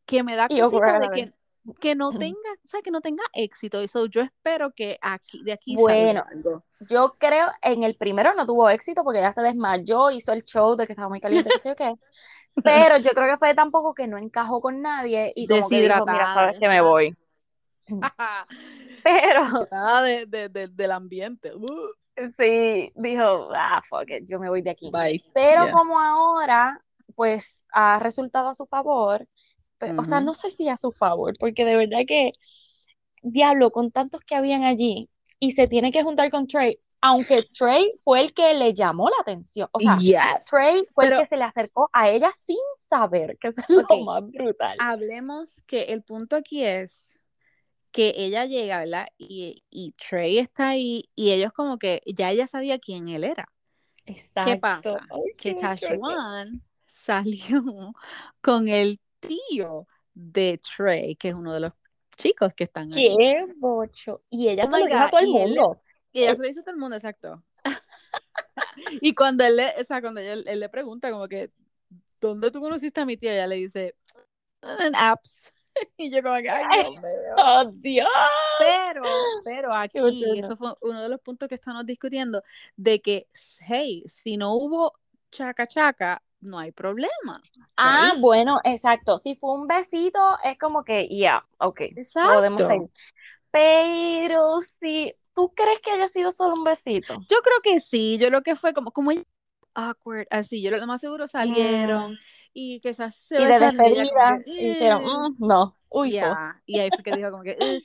[0.06, 1.34] que me da cosita de que,
[1.80, 3.82] que no tenga, o sea, que no tenga éxito.
[3.82, 6.24] Y so, yo espero que aquí, de aquí Bueno.
[6.30, 6.62] salga.
[6.90, 10.76] Yo creo, en el primero no tuvo éxito porque ella se desmayó, hizo el show
[10.78, 11.94] de que estaba muy caliente, qué sé qué.
[12.64, 16.06] Pero yo creo que fue tampoco que no encajó con nadie y como que dijo,
[16.06, 17.16] mira, sabes que me voy.
[19.04, 21.54] Pero Nada de, de- de- del ambiente.
[21.56, 21.90] Uh,
[22.38, 24.90] sí, dijo, ah, fuck it, yo me voy de aquí.
[24.92, 25.24] bye.
[25.34, 25.72] Pero Yeah.
[25.74, 26.82] como ahora,
[27.16, 29.28] pues ha resultado a su favor,
[29.98, 32.32] o sea, no sé si a su favor, porque de verdad que,
[33.22, 37.94] diablo, con tantos que habían allí y se tiene que juntar con Trey, aunque Trey
[38.04, 40.46] fue el que le llamó la atención, o sea, Yes.
[40.50, 42.58] Trey fue Pero- el que se le acercó a ella sin
[42.90, 44.04] saber, que eso es lo Ok.
[44.06, 44.76] más brutal.
[44.80, 47.18] Hablemos que el punto aquí es
[47.92, 49.08] que ella llega, ¿verdad?
[49.18, 53.48] Y, y Trey está ahí y ellos como que ya ella sabía quién él era.
[54.06, 54.60] ¿Qué Exacto.
[54.60, 55.08] pasa?
[55.12, 55.62] Ay, Que qué.
[55.62, 57.64] Tashwan salió
[58.42, 61.74] con el tío de Trey, que es uno de los
[62.18, 63.16] chicos que están ahí.
[63.18, 64.24] Qué bocho.
[64.30, 65.82] Y ella Oh se lo dijo a God, todo el y él le- mundo.
[66.12, 67.44] Y ella Eh, se lo dice a todo el mundo, exacto.
[69.02, 71.52] y cuando él le, o sea, cuando él, él le pregunta como que,
[72.20, 73.34] ¿dónde tú conociste a mi tía?
[73.34, 73.96] Ella le dice,
[74.62, 75.54] en apps.
[75.98, 77.36] y yo como que, ay, Dios mío.
[77.38, 78.08] ¡Oh, Dios!
[78.60, 79.04] Pero,
[79.46, 79.98] pero aquí,
[80.38, 82.44] eso fue uno de los puntos que estamos discutiendo,
[82.76, 83.28] de que,
[83.62, 84.94] hey, si no hubo
[85.32, 87.42] chaca chaca, no hay problema.
[87.78, 89.18] Ah, bueno, exacto.
[89.18, 92.68] Si fue un besito, es como que, ya, ok, podemos Exacto.
[92.68, 92.90] seguir.
[93.52, 98.28] Pero si tú crees que haya sido solo un besito, Yo creo que sí, yo
[98.28, 99.12] creo que fue como, como
[99.74, 102.18] awkward, así, yo lo más seguro salieron
[102.54, 105.32] y que se, se y de despedida, que, y dijeron, "Ugh".
[105.40, 106.12] "Mm, no, uy.
[106.12, 107.82] Ya, Y ahí fue que dijo como que, "Ugh",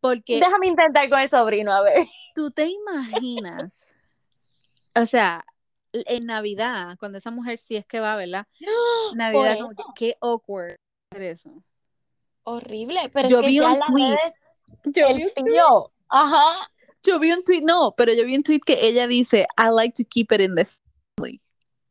[0.00, 2.06] porque Déjame intentar con el sobrino, a ver.
[2.34, 3.94] tú te imaginas,
[4.94, 5.44] o sea,
[6.06, 8.46] en Navidad, cuando esa mujer sí es que va, ¿verdad?
[8.58, 10.76] Por Navidad, como que, qué awkward
[11.10, 11.62] hacer eso.
[12.42, 14.16] horrible, pero Yo es que vi ya un tweet,
[14.84, 15.60] yo vi un tweet,
[16.08, 16.70] ajá,
[17.02, 19.94] yo vi un tweet, no, pero yo vi un tweet que ella dice, I like
[20.02, 20.66] to keep it in the
[21.16, 21.40] family.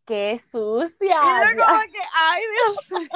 [0.05, 3.09] qué sucia, yo como que, ay Dios.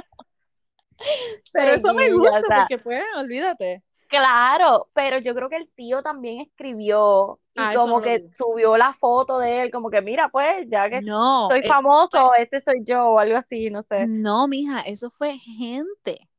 [1.53, 3.83] Pero eso me gusta porque pues, olvídate.
[4.07, 8.29] Claro, pero yo creo que el tío también escribió Ah, eso como no que vi.
[8.37, 12.33] subió la foto de él, como que mira, pues, ya que No, soy eh, famoso,
[12.35, 14.09] este soy yo, o algo así, no sé.
[14.09, 16.29] no, mija, eso fue gente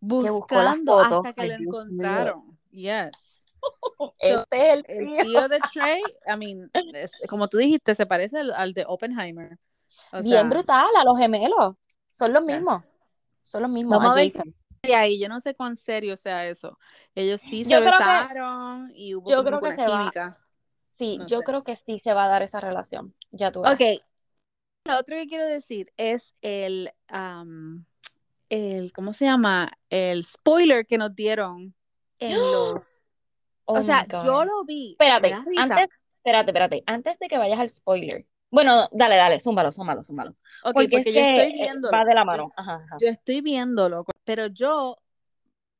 [0.00, 2.58] buscando hasta que Ay, lo Dios encontraron.
[2.70, 3.44] Yes.
[4.18, 5.24] Este es el El tío.
[5.24, 9.58] tío de Trey, I mean, es- como tú dijiste, se parece al, al de Oppenheimer.
[10.12, 11.76] O Bien sea, brutal, a los gemelos.
[12.08, 12.94] Son los mismos, yes.
[13.44, 13.98] son los mismos.
[13.98, 14.32] Vamos a ver
[14.84, 16.76] Y ahí yo no sé cuán serio sea eso.
[17.14, 20.36] Ellos sí se Yo que- besaron y hubo yo creo que va- química.
[20.94, 21.44] Sí, No yo sé.
[21.44, 23.14] creo que sí se va a dar esa relación.
[23.30, 23.74] Ya tú verás.
[23.76, 24.02] Ok.
[24.84, 27.86] Lo otro que quiero decir es el, am,
[28.48, 29.70] el, ¿cómo se llama?
[29.88, 31.74] El spoiler que nos dieron
[32.18, 33.00] en los...
[33.64, 34.92] Oh o sea, yo lo vi.
[34.98, 38.26] Espérate, antes, espérate, espérate, antes de que vayas al spoiler.
[38.52, 40.36] Bueno, dale, dale, zúmbalo, zúmbalo, zúmbalo.
[40.62, 41.96] Ok, porque, yo estoy eh, viéndolo.
[41.96, 42.48] va de la mano.
[42.54, 42.96] Ajá, ajá.
[43.00, 44.98] Yo estoy viéndolo, pero yo,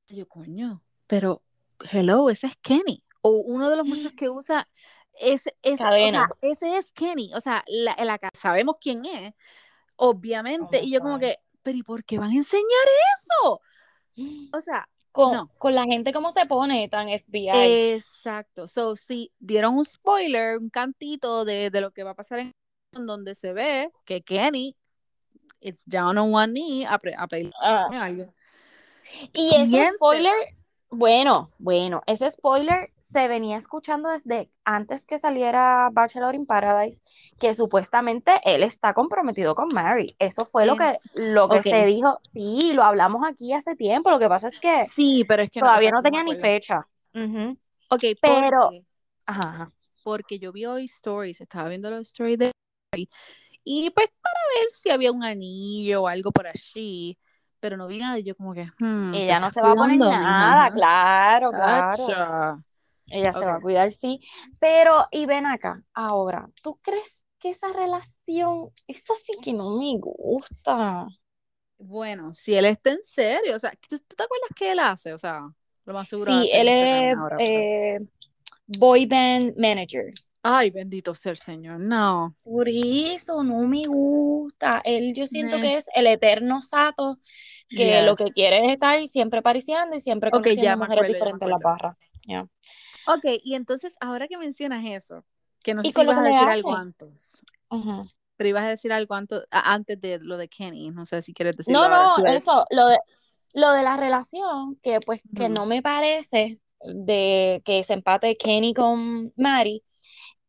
[0.09, 1.43] yo coño, pero
[1.91, 3.05] hello, ese es Kenny.
[3.21, 4.67] O uno de los muchachos que usa
[5.21, 7.35] ese, ese, o sea, ese es Kenny.
[7.35, 9.35] O sea, la, la sabemos quién es,
[9.97, 10.81] obviamente.
[10.81, 12.87] Oh y yo como que, pero ¿y por qué van a enseñar
[13.19, 13.61] eso?
[14.55, 15.51] O sea, Con, no.
[15.59, 17.51] con la gente cómo se pone tan FBI.
[17.95, 18.67] exacto.
[18.67, 22.53] So, sí, dieron un spoiler, un cantito de, de lo que va a pasar en
[23.07, 24.75] donde se ve que Kenny
[25.61, 28.09] it's down on one knee a, a pedirle Ah,
[29.33, 30.35] y ese ¿Quién se- spoiler,
[30.91, 37.01] bueno, bueno, ese spoiler se venía escuchando desde antes que saliera Bachelor in Paradise
[37.39, 40.17] que supuestamente él está comprometido con Mary.
[40.19, 42.19] Eso fue lo que, lo que se dijo.
[42.33, 44.11] Sí, lo hablamos aquí hace tiempo.
[44.11, 46.81] Lo que pasa es que Sí, pero es que todavía no tenía ni fecha.
[47.91, 48.85] Ok, Pero- porque,
[49.27, 49.73] Ajá, ajá.
[50.03, 52.51] porque yo vi hoy stories, estaba viendo los stories de
[52.93, 53.09] Mary,
[53.65, 57.17] y pues para ver si había un anillo o algo por allí,
[57.61, 59.99] pero no vi nada y yo como que, hmm, Ella no se va a poner
[59.99, 62.59] nada, claro, claro.
[63.13, 64.21] Ella se va a cuidar, sí.
[64.59, 69.99] Pero, y ven acá, ahora, ¿tú crees que esa relación, esa sí que no me
[69.99, 71.07] gusta?
[71.79, 75.13] Bueno, si él está en serio, o sea, ¿tú, tú te acuerdas qué él hace?
[75.13, 75.43] O sea,
[75.85, 77.99] lo más seguro Sí, él es ahora, pero- eh,
[78.67, 80.11] boy band manager.
[80.45, 82.35] Ay, bendito sea el Señor, no.
[82.43, 84.81] Por eso no me gusta.
[84.85, 87.19] Él, yo siento que es el eterno sato
[87.69, 91.13] que lo que quiere es estar siempre pariciando y siempre conociendo ya me mujeres acuerdo,
[91.13, 91.97] ya diferentes en la barra.
[92.27, 92.47] Ya.
[93.07, 95.25] Ok, y entonces, ahora que mencionas eso,
[95.63, 97.45] que no sé si ibas a decir algo antes,
[98.37, 101.81] pero ibas a decir algo antes de lo de Kenny, no sé si quieres decirlo
[101.81, 102.07] No, ahora.
[102.19, 102.43] no, ves.
[102.43, 102.99] eso, lo de,
[103.55, 108.75] lo de la relación, que pues que no me parece de que se empate Kenny
[108.75, 109.83] con Mary,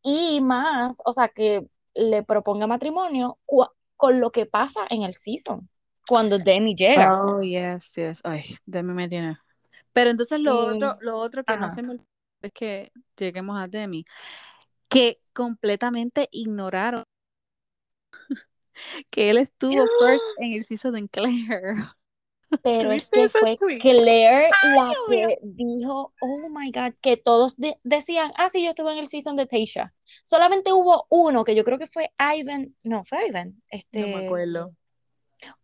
[0.02, 3.38] y más, o sea, que le proponga matrimonio
[3.96, 5.68] con lo que pasa en el season,
[6.06, 7.18] cuando Demi llega.
[7.22, 8.20] Oh, yes, yes.
[8.24, 9.38] Ay, Demi me tiene.
[9.92, 10.76] Pero entonces lo Sí.
[10.76, 11.98] otro, lo otro que no se me
[12.46, 14.04] es que lleguemos a Demi,
[14.88, 17.04] que completamente ignoraron
[19.10, 21.74] que él estuvo first en el season de Claire.
[22.62, 23.78] Pero es ¿Tuviste que fue tweet?
[23.80, 25.28] Claire la mío.
[25.28, 29.08] que dijo, oh my God, que todos de- decían, ah, sí, yo estuve en el
[29.08, 29.92] season de Tasha.
[30.22, 34.26] Solamente hubo uno que yo creo que fue Ivan, no, fue Ivan, No este, me
[34.26, 34.70] acuerdo.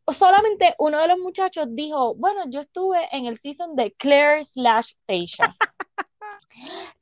[0.08, 4.94] solamente uno de los muchachos dijo, bueno, yo estuve en el season de Claire slash
[5.06, 5.54] Tasha.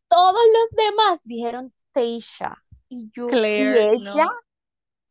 [0.09, 2.57] Todos los demás dijeron Tasha.
[2.89, 4.24] Y yo, Claire, ¿y ella?
[4.24, 4.30] no.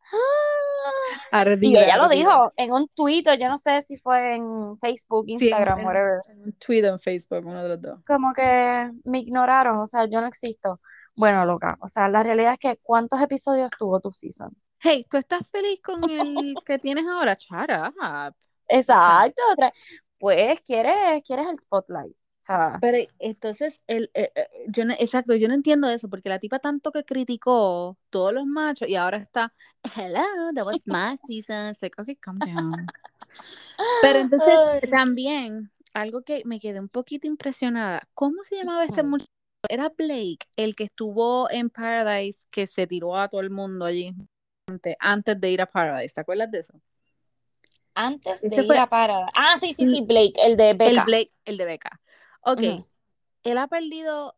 [0.10, 1.20] Ah.
[1.32, 2.18] Y Ardida, ella lo ardida.
[2.20, 6.20] dijo en un Twitter, yo no sé si fue en Facebook, Sí, Instagram, en- whatever.
[6.30, 8.00] en un tweet en Facebook, uno de los dos.
[8.08, 10.80] Como que me ignoraron, o sea, yo no existo.
[11.16, 14.56] Bueno, loca, o sea, la realidad es que ¿cuántos episodios tuvo tu season?
[14.80, 17.34] Hey, ¿tú estás feliz con el que tienes ahora?
[17.36, 18.36] Shut up.
[18.70, 19.74] Exacto, otra-
[20.20, 22.16] pues quieres, quieres el spotlight.
[22.48, 26.40] Sea, Pero entonces, el, eh, eh, yo no, exacto, yo no entiendo eso, porque la
[26.40, 29.54] tipa tanto que criticó todos los machos y ahora está,
[29.96, 30.24] hello,
[30.56, 31.70] that was my season.
[31.72, 32.90] It's like, okay, calm down.
[34.02, 34.90] Pero entonces, Ay.
[34.90, 39.30] también, algo que me quedé un poquito impresionada, ¿cómo se llamaba este muchacho?
[39.70, 44.14] Era Blake, el que estuvo en Paradise, que se tiró a todo el mundo allí
[44.68, 46.74] antes, antes de ir a Paradise, ¿te acuerdas de eso?
[47.96, 49.32] antes de Ese ir fue- a Parada.
[49.36, 49.92] Ah, sí, sí, Sí.
[49.96, 51.04] sí, Blake, el de El Becca.
[51.06, 52.00] Blake, el de Becca.
[52.42, 52.62] Ok,
[53.44, 54.36] él ha perdido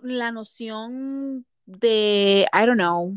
[0.00, 3.14] la noción de, I don't know,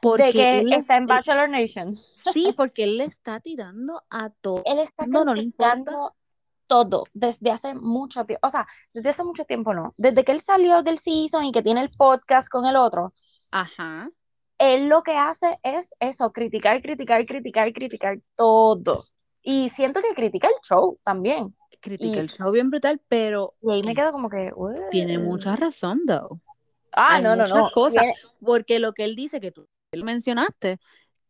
[0.00, 1.96] porque De que él está es- en Bachelor Nation.
[2.32, 4.62] sí, porque él le está tirando a todo.
[4.64, 5.92] Él está No, no le importa.
[6.66, 8.46] todo desde hace mucho tiempo.
[8.46, 9.94] O sea, desde hace mucho tiempo no.
[9.98, 13.12] Desde que él salió del season y que tiene el podcast con el otro,
[13.52, 14.08] Ajá.
[14.58, 19.04] él lo que hace es eso, criticar, criticar, criticar, criticar todo.
[19.42, 21.54] Y siento que critica el show también.
[21.84, 24.50] Critica Y- el show bien brutal, pero Y ahí me quedo como que,
[24.90, 25.24] tiene "Uy".
[25.24, 26.40] mucha razón, though.
[26.92, 27.70] Ah, hay no, no, no.
[27.72, 28.02] cosas.
[28.02, 30.78] Viene- Porque lo que él dice, que tú lo mencionaste,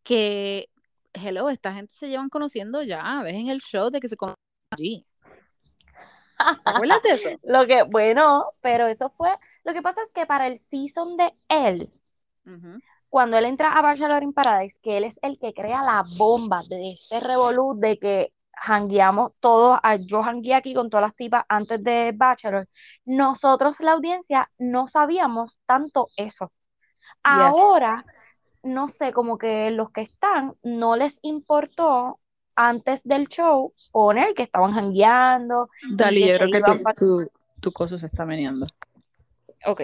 [0.03, 0.69] que,
[1.13, 4.37] hello, esta gente se llevan conociendo ya, dejen el show de que se conocen
[4.71, 5.05] allí.
[7.03, 7.29] ¿Te de eso?
[7.43, 9.29] Lo que, bueno, pero eso fue,
[9.63, 11.89] lo que pasa es que para el season de él,
[13.09, 16.61] cuando él entra a Bachelor in Paradise, que él es el que crea la bomba
[16.69, 21.83] de este revolú de que jangueamos todos, yo jangueé aquí con todas las tipas antes
[21.83, 22.67] de Bachelor,
[23.05, 26.51] nosotros la audiencia no sabíamos tanto eso.
[27.23, 28.03] Ahora,
[28.63, 32.19] no sé, como que los que están no les importó
[32.55, 37.29] antes del show poner que estaban jangueando, Dale, que yo creo que tu,
[37.59, 38.67] tu cosa se está meneando.
[39.65, 39.81] Ok.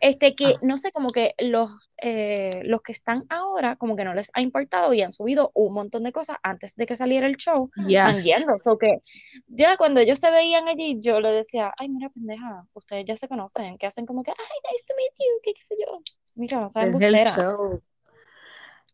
[0.00, 0.58] Este que, Ah.
[0.62, 1.70] no sé, como que los,
[2.02, 5.72] eh, los que están ahora, como que no les ha importado y han subido un
[5.74, 8.02] montón de cosas antes de que saliera el show, Yes.
[8.02, 8.58] jangueando.
[8.58, 8.98] So que
[9.46, 13.28] ya cuando ellos se veían allí, yo le decía, ay, mira, pendeja, ustedes ya se
[13.28, 16.00] conocen, que hacen como que, ay, nice to meet you, que qué sé yo.
[16.34, 17.34] Mira, no saben bustera.
[17.34, 17.82] show.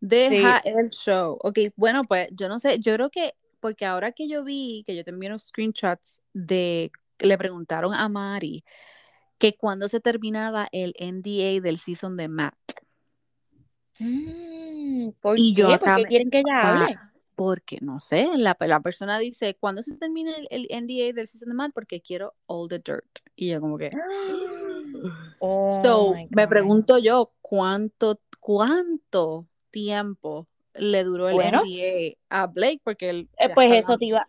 [0.00, 1.38] Deja el show.
[1.42, 4.96] Ok, bueno, pues yo no sé, yo creo que, porque ahora que yo vi, que
[4.96, 8.64] yo te envié unos screenshots de, le preguntaron a Mari
[9.40, 12.54] que cuando se terminaba el NDA del season de Matt.
[13.98, 15.60] Mm, ¿por Y qué?
[15.62, 16.96] yo ¿Por acá qué me- quieren que ella Ah, hable?
[17.34, 21.48] porque no sé, la, la persona dice, ¿cuándo se termina el, el NDA del season
[21.48, 21.72] de Matt?
[21.72, 23.06] Porque quiero all the dirt.
[23.34, 23.90] Y yo como que...
[25.42, 31.62] Oh so, me pregunto yo, ¿cuánto, cuánto tiempo le duró el Bueno.
[31.62, 32.82] NDA a Blake?
[32.84, 34.28] Porque él Eh, pues eso te iba.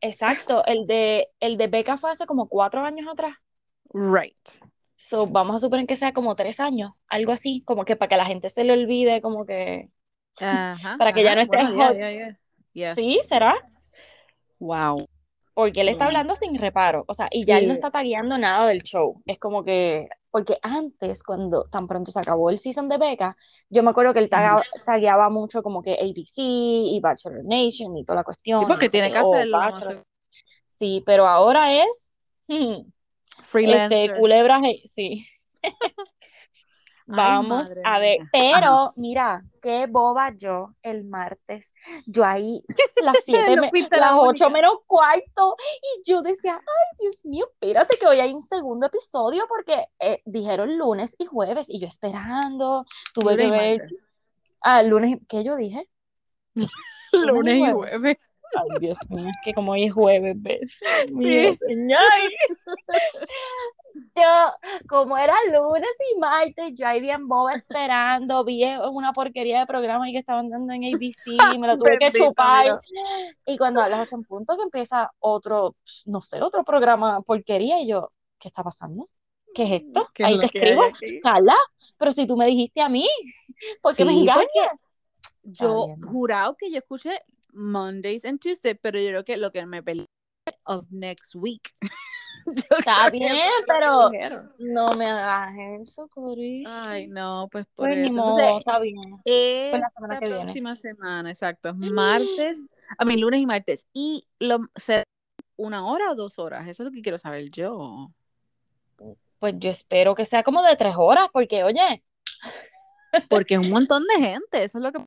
[0.00, 3.34] Exacto, el de el de Becca fue hace como cuatro años atrás.
[3.94, 4.36] Right.
[4.96, 8.16] So, vamos a suponer que sea como tres años, algo así, como que para que
[8.16, 9.88] la gente se le olvide, como que.
[10.40, 11.96] Ajá, Para que ya no esté bueno, yeah, hot.
[11.96, 12.38] yeah, yeah.
[12.72, 12.96] Yes.
[12.96, 13.20] ¿Sí?
[13.28, 13.54] ¿Será?
[14.58, 15.06] Wow.
[15.54, 18.66] Porque él está hablando sin reparo, o sea, y ya él no está tagueando nada
[18.66, 19.22] del show.
[19.24, 23.36] Es como que, porque antes, cuando tan pronto se acabó el season de Becca,
[23.70, 28.04] yo me acuerdo que él taga- tagueaba mucho como que ABC y Bachelor Nation y
[28.04, 28.62] toda la cuestión.
[28.62, 30.02] Sí, y porque no sé tiene qué, que hacerlo.
[30.70, 32.10] Sí, pero ahora es
[32.48, 32.90] hmm,
[33.44, 34.20] Freelancer.
[34.20, 35.26] culebra, hey, sí.
[37.06, 38.30] Vamos a ver, mía.
[38.32, 41.70] pero mira, qué boba yo el martes.
[42.06, 42.62] Yo ahí
[43.04, 44.48] las siete, No me- fuiste las la ocho única.
[44.48, 49.44] menos cuarto, y yo decía, ay, Dios mío, espérate que hoy hay un segundo episodio
[49.48, 53.88] porque eh, dijeron lunes y jueves, y yo esperando, tuve Lunes que ver,
[54.62, 55.88] ah, lunes, ¿qué yo dije?
[57.12, 58.18] Lunes y jueves.
[58.56, 60.78] Ay, Dios mío, es que como hoy es jueves, ¿ves?
[61.20, 61.58] Sí.
[61.66, 62.00] señor.
[64.16, 64.22] Yo,
[64.88, 70.04] como era lunes y martes, yo ahí bien boba esperando, vi una porquería de programa
[70.04, 71.26] ahí que estaban dando en ABC,
[71.60, 72.64] me la tuve que chupar.
[72.64, 72.80] Dios.
[73.46, 75.76] Y cuando a las ocho en punto que empieza otro,
[76.06, 79.08] no sé, otro programa porquería, y yo, ¿qué está pasando?
[79.54, 80.08] ¿Qué es esto?
[80.12, 80.82] ¿Qué es Ahí lo te escribo?
[81.22, 81.56] Carla,
[81.96, 83.08] pero si tú me dijiste a mí,
[83.80, 84.44] ¿por qué me Sí, engañas?
[84.44, 84.78] porque
[85.44, 86.08] yo bien, ¿no?
[86.10, 87.20] jurado que yo escuché
[87.54, 90.06] Mondays and Tuesdays, pero yo creo que lo que me peleé
[90.64, 91.74] of next week.
[92.46, 93.32] Está bien,
[93.66, 94.10] pero
[94.58, 96.62] no me hagas eso, Cori.
[96.66, 98.12] Ay, no, pues por Pues eso.
[98.12, 99.00] modo, Entonces, está bien.
[99.24, 100.42] Pues la semana esta que viene.
[100.44, 102.58] próxima semana, exacto, es martes,
[102.98, 103.86] a mí lunes y martes.
[103.94, 105.04] Y lo será
[105.56, 108.10] una hora o dos horas, eso es lo que quiero saber yo.
[109.38, 112.02] Pues yo espero que sea como de tres horas, porque oye,
[113.30, 115.04] Porque es un montón de gente, eso es lo que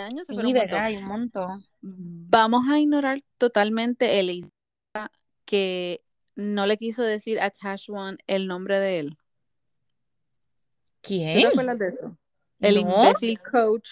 [0.00, 0.74] año se fueron sí, un.
[0.74, 1.64] Hay un montón.
[1.82, 5.10] Vamos a ignorar totalmente el idea
[5.44, 6.02] que
[6.36, 9.10] no le quiso decir a Tash One el nombre de él.
[9.10, 11.40] ¿Tú ¿Quién?
[11.40, 12.16] te acuerdas de eso?
[12.60, 13.02] El ¿No?
[13.02, 13.88] imbécil coach.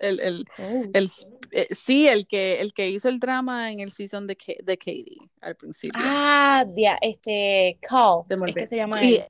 [0.00, 0.82] El, el, Oh.
[0.92, 1.10] el,
[1.50, 5.16] eh, sí, el que, el que hizo el drama en el season de, de Katie
[5.40, 6.00] al principio.
[6.04, 9.24] Ah, dia- este, Carl, es que se llama Y-.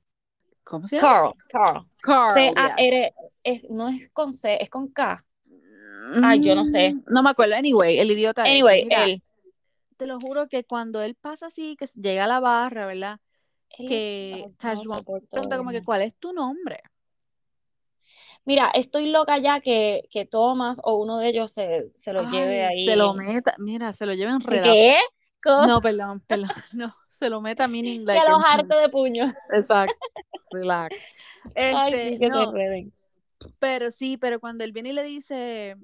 [0.63, 1.07] ¿Cómo se llama?
[1.07, 1.87] Carl, Carl.
[2.01, 2.35] Carl.
[2.39, 2.53] yes.
[2.53, 3.13] C-A-R,
[3.43, 5.25] es, no es con C, es con K.
[6.23, 6.93] Ay, yo no sé.
[6.93, 7.55] Mm, No me acuerdo.
[7.55, 8.43] Anyway, el idiota.
[8.43, 9.23] Anyway, Mira, él.
[9.97, 13.19] te lo juro que cuando él pasa así, que llega a la barra, ¿verdad?
[13.69, 15.81] él Que ay, no Tash One soporto pregunta como que.
[15.83, 16.81] ¿cuál es tu nombre?
[18.45, 22.65] Mira, estoy loca ya que, que Thomas o uno de ellos se, se lo lleve
[22.65, 22.85] ahí.
[22.85, 24.73] se lo meta, mira, se lo lleva enredado.
[24.73, 24.97] ¿Qué?
[25.45, 29.33] No, perdón, perdón, no, se lo meta meaning que like los en harto de puño.
[29.53, 29.93] Exacto,
[30.51, 30.95] relax.
[31.55, 32.93] Ay, Este, sí, que se no, enreden.
[33.59, 35.77] Pero sí, pero cuando él viene y le dice,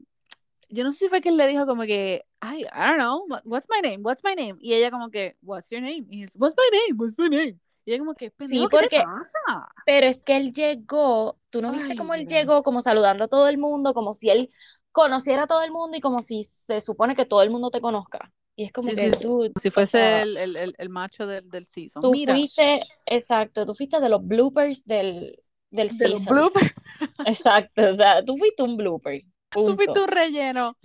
[0.69, 3.25] yo no sé si fue que él le dijo como que, ay, I don't know,
[3.29, 6.23] what- what's my name, what's my name, y ella como que, what's your name, y
[6.23, 9.37] él, what's my name, what's my name, y ella como que, pendejo, ¿qué te pasa?
[9.85, 13.27] Pero es que él llegó, tú no viste Ay, cómo él llegó, como saludando a
[13.27, 14.51] todo el mundo, como si él
[14.91, 17.81] conociera a todo el mundo y como si se supone que todo el mundo te
[17.81, 18.33] conozca.
[18.55, 19.11] Y es como Sí, que sí,
[19.53, 22.09] Como si o fuese sea, el, el, el, el macho del, del season.
[22.09, 26.27] tú Mira, fuiste, exacto, tú fuiste de los bloopers del, del de los season.
[26.27, 26.73] bloopers,
[27.25, 29.21] Exacto, o sea, tú fuiste un blooper.
[29.51, 30.77] tú fuiste un relleno.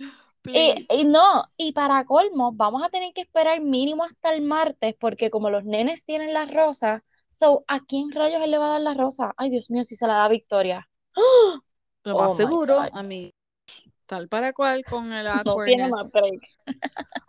[0.53, 4.95] Y, y no, y para colmo, vamos a tener que esperar mínimo hasta el martes,
[4.99, 8.71] porque como los nenes tienen las rosas, so, ¿a quién rayos él le va a
[8.73, 9.33] dar la rosa?
[9.37, 10.89] Ay, Dios mío, si se la da Victoria.
[12.03, 13.31] Lo Oh más my seguro, a mí,
[14.07, 16.11] tal para cual con el No tiene más awkwardness.
[16.11, 16.41] break.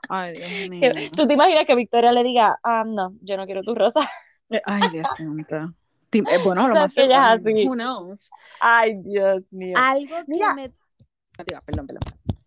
[0.08, 0.92] Ay, Dios mío.
[1.16, 4.00] ¿Tú te imaginas que Victoria le diga, ah, no, yo no quiero tu rosa?
[4.50, 5.74] Eh, Ay, Dios santo.
[6.12, 7.66] Eh, Bueno, lo más mean, así.
[7.66, 8.30] who knows.
[8.60, 9.78] Ay, Dios mío.
[9.78, 10.54] Algo que Mira.
[10.54, 10.72] me...
[11.64, 12.02] Perdón, perdón.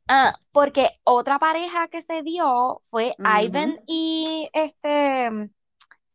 [0.08, 3.44] Ah, porque otra pareja que se dio fue Ujú.
[3.44, 5.50] Ivan y este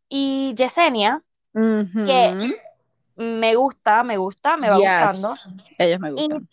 [0.08, 1.22] y Yesenia,
[1.52, 2.32] que
[3.16, 5.16] me gusta, me gusta, me va Yes.
[5.16, 5.34] gustando.
[5.78, 6.48] Ellos me Y gustan.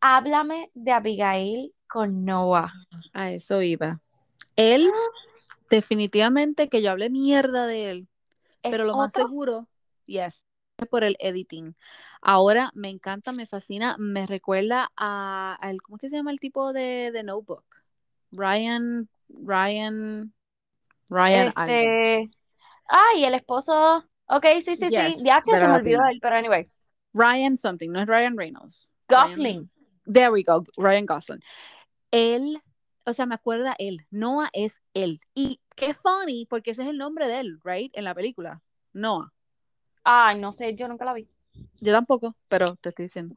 [0.00, 2.72] háblame de Abigail con Noah.
[3.14, 4.00] A eso iba.
[4.56, 4.90] Él,
[5.70, 8.08] definitivamente que yo hablé mierda de él,
[8.62, 9.24] ¿Es pero lo más otro?
[9.24, 9.66] seguro,
[10.06, 10.44] yes,
[10.78, 11.76] es por el editing.
[12.20, 16.40] Ahora me encanta, me fascina, me recuerda a, al, ¿cómo es que se llama el
[16.40, 17.64] tipo de, de Notebook?
[18.32, 20.32] Ryan, Ryan,
[21.08, 21.48] Ryan.
[21.48, 22.30] Este,
[22.88, 24.04] ay, el esposo.
[24.26, 25.24] Ok, sí, sí, Yes, sí.
[25.24, 26.68] Ya se me olvidó él, pero anyway.
[27.12, 28.88] Ryan something, no es Ryan Reynolds.
[29.08, 29.70] Ryan- Gosling.
[30.10, 31.42] There we go, Ryan Gosling.
[32.10, 32.62] Él
[33.04, 34.06] o sea, me acuerda él.
[34.10, 35.20] Noah es él.
[35.34, 37.96] Y qué funny, porque ese es el nombre de él, right?
[37.96, 38.62] En la película.
[38.92, 39.32] Noah.
[40.04, 41.28] Ay, no sé, yo nunca la vi.
[41.80, 43.34] Yo tampoco, pero te estoy diciendo.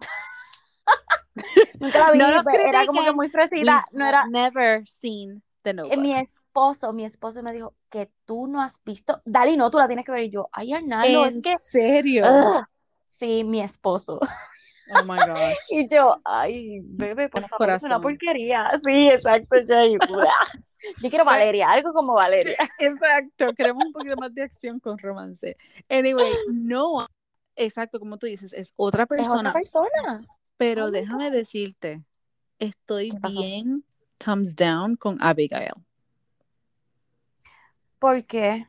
[1.79, 3.85] Nunca la vi, No era como que muy fresita.
[3.91, 4.25] No era.
[4.27, 5.99] never seen The eh, Notebook.
[5.99, 9.21] Mi esposo, mi esposo me dijo que tú no has visto.
[9.25, 10.23] Dali, no, tú la tienes que ver.
[10.23, 11.57] Y yo, ay, Arnaldo, es ¿En que.
[11.57, 12.25] serio?
[12.27, 12.65] ugh.
[13.07, 14.19] Sí, mi esposo.
[14.91, 15.57] Oh my gosh.
[15.69, 18.71] Y yo, ay, bebé, por favor, es una porquería.
[18.83, 19.97] Sí, exacto, Jay.
[21.01, 22.57] Yo quiero Valeria, algo como Valeria.
[22.79, 25.57] Exacto, queremos un poquito más de acción con romance.
[25.89, 27.07] Anyway, Noah,
[27.55, 30.25] exacto, como tú dices, es otra Es otra persona, persona.
[30.57, 32.03] pero Oh déjame decirte,
[32.59, 33.83] estoy bien
[34.17, 35.73] thumbs down con Abigail.
[37.99, 38.67] ¿Por qué?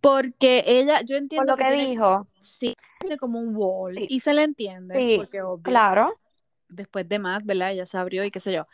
[0.00, 2.26] Porque ella, yo Por entiendo lo que que tiene, dijo.
[2.40, 4.06] sí, tiene como un wall Sí.
[4.08, 6.20] y se le entiende, Sí, porque obvio, claro.
[6.68, 7.72] después de más, ¿verdad?
[7.72, 8.66] Ella se abrió y qué sé yo.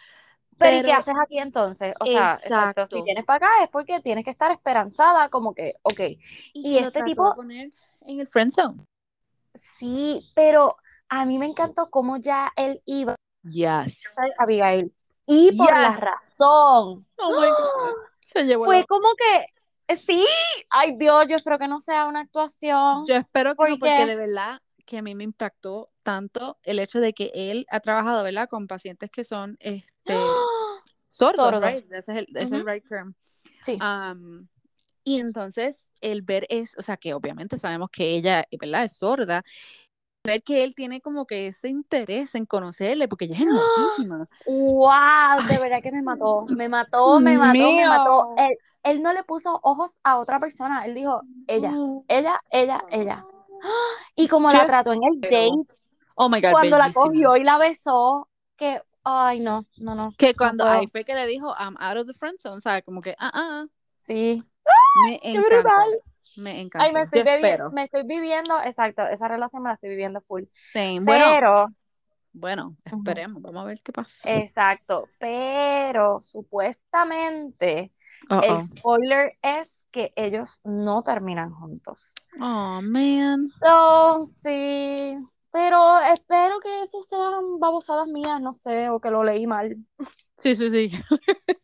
[0.59, 1.95] Pero ¿y qué haces aquí entonces?
[2.01, 5.75] O sea, exacto, si vienes para acá es porque tienes que estar esperanzada, como que,
[5.83, 6.01] ok.
[6.01, 6.19] y
[6.55, 7.71] Y este de tipo, poner
[8.07, 8.85] en el friend zone.
[9.55, 10.77] sí, pero
[11.09, 14.03] a mí me encantó cómo ya él iba Yes.
[14.17, 14.93] a Abigail.
[15.27, 17.07] Y por la razón.
[17.19, 17.95] Oh my God.
[18.21, 20.27] Se llevó Fue la como que, sí,
[20.71, 24.07] ay Dios, yo espero que no sea una actuación, Yo espero que no, porque porque,
[24.07, 28.23] de verdad que a mí me impactó tanto el hecho de que él ha trabajado,
[28.25, 28.49] ¿verdad?
[28.49, 30.15] Con pacientes que son este
[31.17, 31.67] sordos, sordo.
[31.67, 31.85] right?
[31.91, 33.15] Ese es el, ese es el right term.
[33.63, 33.79] Sí.
[33.81, 34.47] Um,
[35.05, 38.85] y entonces el ver es, o sea, que obviamente sabemos que ella, ¿verdad?
[38.85, 39.43] Es sorda.
[40.25, 44.29] Ver que él tiene como que ese interés en conocerle, porque ella es hermosísima.
[44.47, 48.35] Wow, de verdad que me mató, me mató, me mató, me mató.
[48.35, 48.37] Mío.
[48.39, 51.73] Él, él no le puso ojos a otra persona, él dijo ella,
[52.09, 53.25] ella, ella, ella.
[54.17, 55.77] Y como la trató en el date,
[56.17, 60.35] Oh my God, cuando la cogió y la besó, que, ay, no, no, no, Que
[60.35, 62.83] cuando ahí fue que le dijo, I'm out of the friend zone, ¿sabes?
[62.85, 63.67] Como que, ah, ah,
[63.99, 64.43] Sí,
[65.05, 66.01] me qué encantó, brutal.
[66.37, 66.95] me Ay, encantó.
[66.95, 67.71] me estoy espero.
[67.71, 70.45] me estoy viviendo, exacto, esa relación me la estoy viviendo full.
[70.73, 71.01] Same.
[71.01, 71.67] Bueno, Pero,
[72.33, 74.29] bueno, esperemos, vamos a ver qué pasa.
[74.31, 77.93] exacto, pero supuestamente
[78.31, 82.13] Uh el spoiler es que ellos no terminan juntos.
[82.41, 83.51] Oh man.
[83.61, 85.17] No, sí,
[85.57, 89.75] pero espero que eso sean babosadas mías, no sé, o que lo leí mal.
[90.37, 90.91] Sí, sí, sí.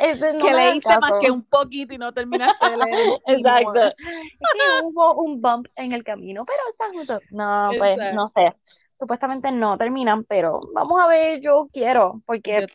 [0.00, 3.72] Ese no Que leíste más que un poquito y no terminaste de leer Exacto.
[3.96, 7.22] Que hubo un bump en el camino, pero juntos.
[7.30, 8.56] No, pues no Exacto.
[8.56, 8.76] sé.
[8.98, 12.66] Supuestamente no terminan, pero vamos a ver, yo quiero, porque Yo,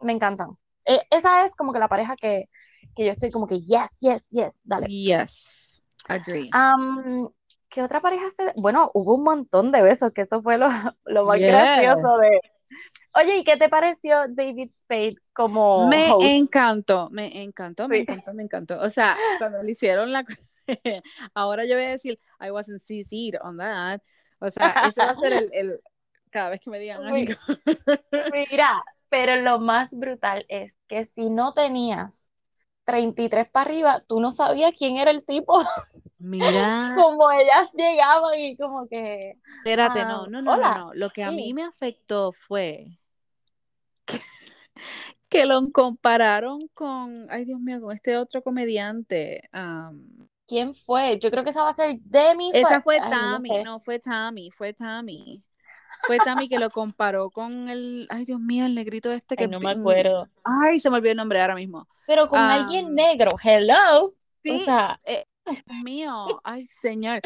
[0.00, 0.48] me encantan.
[0.86, 2.48] Eh, esa es como que la pareja que,
[2.96, 4.88] que yo estoy como que, yes, yes, yes, dale.
[4.88, 6.48] yes, agree.
[6.52, 7.28] Am,
[7.74, 8.52] ¿qué otra pareja se...?
[8.56, 10.68] Bueno, hubo un montón de besos, que eso fue lo,
[11.04, 11.82] lo más Yeah.
[11.82, 12.40] gracioso de...
[13.16, 16.24] Oye, ¿y qué te pareció David Spade como Me host?
[16.26, 18.80] encantó, me encantó, me encantó, me encantó.
[18.80, 20.24] O sea, cuando le hicieron la...
[21.34, 24.00] Ahora yo voy a decir, I wasn't CC'd on that.
[24.40, 25.50] O sea, ese va a ser el...
[25.52, 25.80] el...
[26.30, 27.34] Cada vez que me digan algo.
[28.32, 32.28] Mira, pero lo más brutal es que si no tenías
[32.84, 35.62] 33 para arriba, tú no sabías quién era el tipo,
[36.18, 40.94] Mira, como ellas llegaban y como que, espérate, ah, no, no, no, no.
[40.94, 42.98] Lo que a mí sí, me afectó fue
[45.28, 49.48] que lo compararon con, ay Dios mío, con este otro comediante.
[50.46, 51.18] ¿quién fue?
[51.18, 53.80] Yo creo que esa va a ser Demi, esa fue ay, no Tammy, sé, no,
[53.80, 55.42] fue Tammy, fue Tammy.
[56.06, 59.50] Fue Tammy que lo comparó con el, ay Dios mío, el negrito este que, ay,
[59.50, 61.88] no me acuerdo, ay, se me olvidó el nombre ahora mismo.
[62.06, 67.20] pero con alguien negro, hello, o sí, sea, eh, Dios mío, ay señor,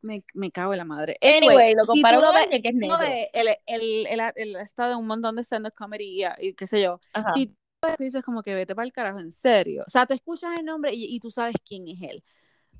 [0.00, 1.16] me, me cago en la madre.
[1.20, 2.98] Anyway, anyway, lo si tú comparó lo con ves, alguien que es negro,
[3.32, 4.06] él, él,
[4.36, 7.32] él ha estado en un montón de stand-up comedy y, y qué sé yo, ajá,
[7.32, 7.54] si tú
[7.98, 10.94] dices como que vete para el carajo, en serio, o sea, tú escuchas el nombre
[10.94, 12.24] y, y tú sabes quién es él.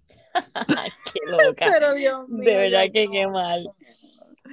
[1.13, 3.67] qué loca, Pero Dios de mío, verdad yo que qué no, mal.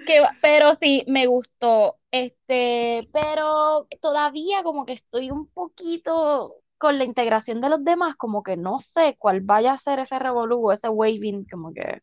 [0.05, 1.97] Que pero sí, me gustó.
[2.11, 8.41] Este, pero todavía como que estoy un poquito con la integración de los demás, como
[8.41, 12.01] que no sé cuál vaya a ser ese revolú, ese waving, como que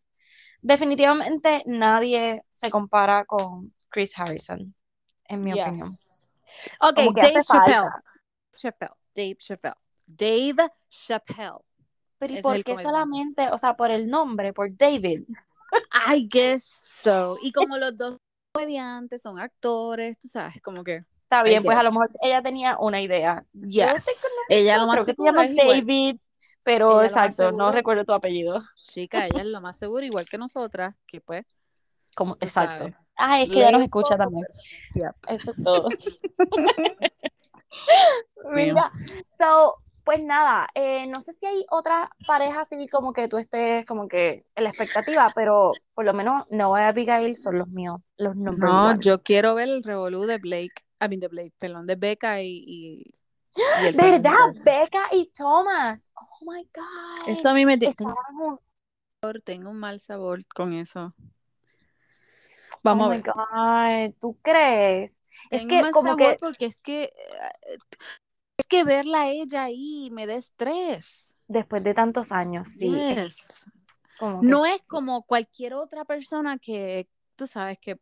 [0.60, 4.74] definitivamente nadie se compara con Chris Harrison,
[5.24, 5.88] en mi opinión.
[6.80, 7.88] Ok, Dave Chappelle.
[8.52, 8.92] Chappelle.
[9.14, 9.74] Dave Chappelle.
[10.06, 11.58] Dave Chappelle.
[12.18, 15.24] Pero ¿y por qué solamente, o sea, por el nombre, por David?
[16.08, 16.64] I guess
[17.02, 17.36] so.
[17.42, 18.18] Y como los dos
[18.52, 21.04] comediantes son actores, tú sabes, como que.
[21.22, 23.44] Está I bien, pues a lo mejor ella tenía una idea.
[23.52, 24.06] Yes.
[24.48, 25.80] Ella lo más creo que se seguro llama es igual.
[25.80, 26.16] David,
[26.62, 28.62] pero Ella exacto, no seguro, recuerdo tu apellido.
[28.74, 31.44] chica, ella es lo más seguro, igual que nosotras, que pues,
[32.14, 32.78] Como, exacto.
[32.78, 32.94] sabes.
[33.16, 34.46] Ah, es que ya Lee nos escucha también.
[34.94, 35.14] Yep.
[35.28, 35.88] Eso es todo.
[38.52, 38.92] Mira,
[39.38, 43.84] so, pues nada, eh, no sé si hay otra pareja así como que tú estés
[43.86, 48.00] como que en la expectativa, pero por lo menos Noah y Abigail son los míos,
[48.16, 49.00] los number No, one.
[49.00, 52.62] yo quiero ver el revolú de Blake, I mean de Blake, perdón, de Becca y,
[52.66, 53.14] y,
[53.82, 54.32] y el ¿Verdad?
[54.64, 56.00] Becca y Thomas.
[56.14, 57.28] Oh my God.
[57.28, 57.76] Eso a mí me...
[57.76, 58.14] Tengo,
[59.44, 61.14] tengo un mal sabor con eso.
[62.84, 63.24] Oh Vamos a my ver.
[63.24, 65.20] God, ¿tú crees?
[65.50, 67.12] Es que mal como sabor que porque es que...
[68.58, 71.36] Es que verla a ella ahí me da estrés.
[71.48, 73.64] después de tantos años, sí, es Yes.
[74.16, 78.00] como que No es como cualquier otra persona que, tú sabes, que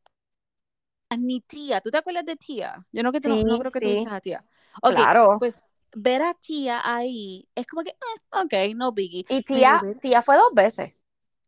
[1.18, 1.80] ni tía.
[1.80, 2.86] ¿Tú te acuerdas de tía?
[2.92, 4.44] Yo no, que tú no, no sí, creo que sí, tuviste a tía.
[4.82, 5.38] Ok, claro.
[5.38, 7.94] pues ver a tía ahí es como que, eh,
[8.32, 9.26] ok, no biggie.
[9.28, 10.94] Y tía, ver, tía fue dos veces.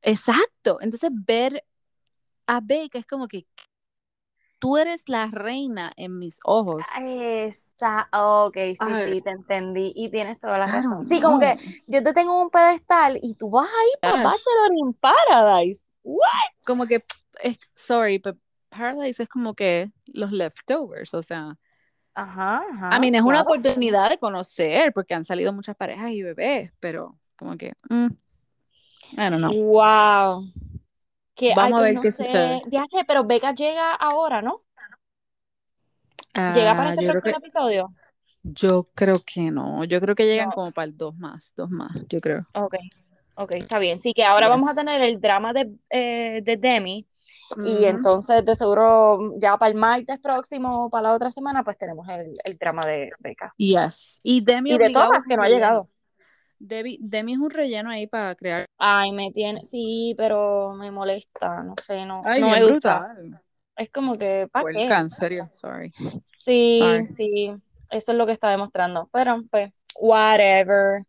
[0.03, 0.79] exacto.
[0.81, 1.65] Entonces ver
[2.47, 3.47] a Becca es como que
[4.59, 6.95] tú eres la reina en mis ojos.
[6.95, 7.66] Está,
[8.13, 11.09] ok, sí, Ay, sí, te entendí y tienes toda la razón.
[11.09, 11.57] Sí, como que
[11.87, 14.79] yo te tengo en un pedestal y tú vas ahí para Bachelor Yes.
[14.79, 15.85] in Paradise.
[16.03, 16.29] What?
[16.65, 17.05] Como que,
[17.43, 18.37] es, sorry, pero
[18.69, 21.57] Paradise es como que los leftovers, o sea.
[22.15, 23.51] Ajá, ajá, mean, es una claro.
[23.51, 28.07] oportunidad de conocer, porque han salido muchas parejas y bebés, pero como que, mm,
[29.13, 29.53] I don't know.
[29.53, 30.45] Wow.
[31.35, 32.25] Que, ay, Vamos a pues ver no qué sé.
[32.25, 32.63] sucede.
[32.67, 34.63] Viaje, pero Becca llega ahora, ¿no?
[36.45, 37.95] ¿Llega para Ah, este yo próximo que, episodio?
[38.43, 39.85] yo creo que no.
[39.85, 40.55] Yo creo que llegan No.
[40.55, 42.47] como para el dos más, dos más, yo creo.
[42.55, 42.75] Ok,
[43.35, 44.01] ok, está bien.
[44.01, 47.07] Sí, que ahora vamos a tener el drama de, eh, de Demi
[47.65, 52.09] y entonces de seguro ya para el martes próximo, para la otra semana, pues tenemos
[52.09, 53.55] el, el drama de Becca.
[53.59, 54.21] Yes.
[54.23, 55.03] Y Demi Y de es que un
[55.37, 55.49] no ha relleno.
[55.49, 55.89] llegado.
[56.59, 58.65] Demi, Demi es un relleno ahí para crear.
[58.79, 62.99] Ay, me tiene, sí, pero me molesta, no sé, no, Ay, no bien me gusta.
[62.99, 63.43] brutal.
[63.77, 64.85] Es como que, ¿para qué?
[64.87, 65.93] en serio, sorry.
[66.39, 67.09] Sí, Sorry.
[67.17, 67.53] sí,
[67.91, 69.09] eso es lo que está demostrando.
[69.13, 71.05] Pero, pues, whatever.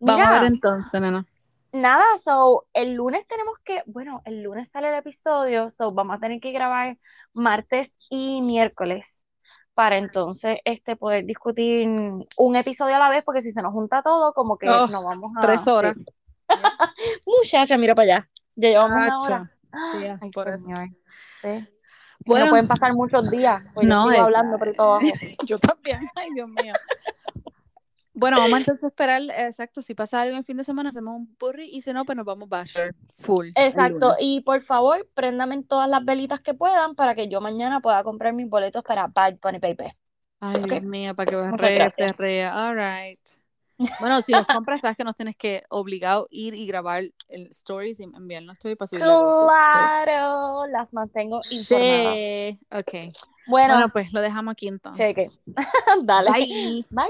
[0.00, 1.24] Vamos a ver entonces, nena.
[1.72, 6.20] nada, so, el lunes tenemos que, bueno, el lunes sale el episodio, so, vamos a
[6.20, 6.98] tener que grabar
[7.32, 9.22] martes y miércoles
[9.74, 11.88] para entonces este poder discutir
[12.36, 15.02] un episodio a la vez, porque si se nos junta todo, como que Oh, no
[15.02, 15.70] vamos a, tres sí.
[15.70, 15.94] horas.
[17.26, 19.50] Muchacha, mira para allá, ya llevamos una hora.
[19.72, 19.98] Chacho.
[19.98, 20.58] Tía, Ay, por eso.
[20.58, 20.88] señor.
[21.40, 21.68] Sí.
[22.26, 25.06] Bueno, no pueden pasar muchos días, pues no, es- hablando por ahí para abajo.
[25.46, 26.00] yo también.
[26.14, 26.74] Ay, Dios mío.
[28.14, 31.34] Bueno, vamos entonces a esperar, exacto, si pasa algo en fin de semana, hacemos un
[31.40, 33.48] burri y si no, pues nos vamos Bachelor full.
[33.54, 38.02] Exacto, y por favor, préndame todas las velitas que puedan para que yo mañana pueda
[38.02, 39.92] comprar mis boletos para Bad Bunny Baby.
[40.40, 40.62] Ay.
[40.62, 42.12] Dios mío, para que berree, gracias.
[42.12, 42.68] perrea.
[42.68, 43.20] All right.
[44.00, 48.00] Bueno, si los compras, sabes que nos tienes que obligado ir y grabar el stories
[48.00, 52.14] y enviarnos stories para subir la Claro, las mantengo informadas.
[52.14, 52.60] Sí.
[52.70, 53.14] Ok.
[53.46, 55.14] Bueno, Bueno, pues lo dejamos aquí entonces.
[55.14, 55.30] cheque.
[56.02, 56.30] Dale.
[56.30, 56.86] Bye.
[56.90, 57.06] Bye.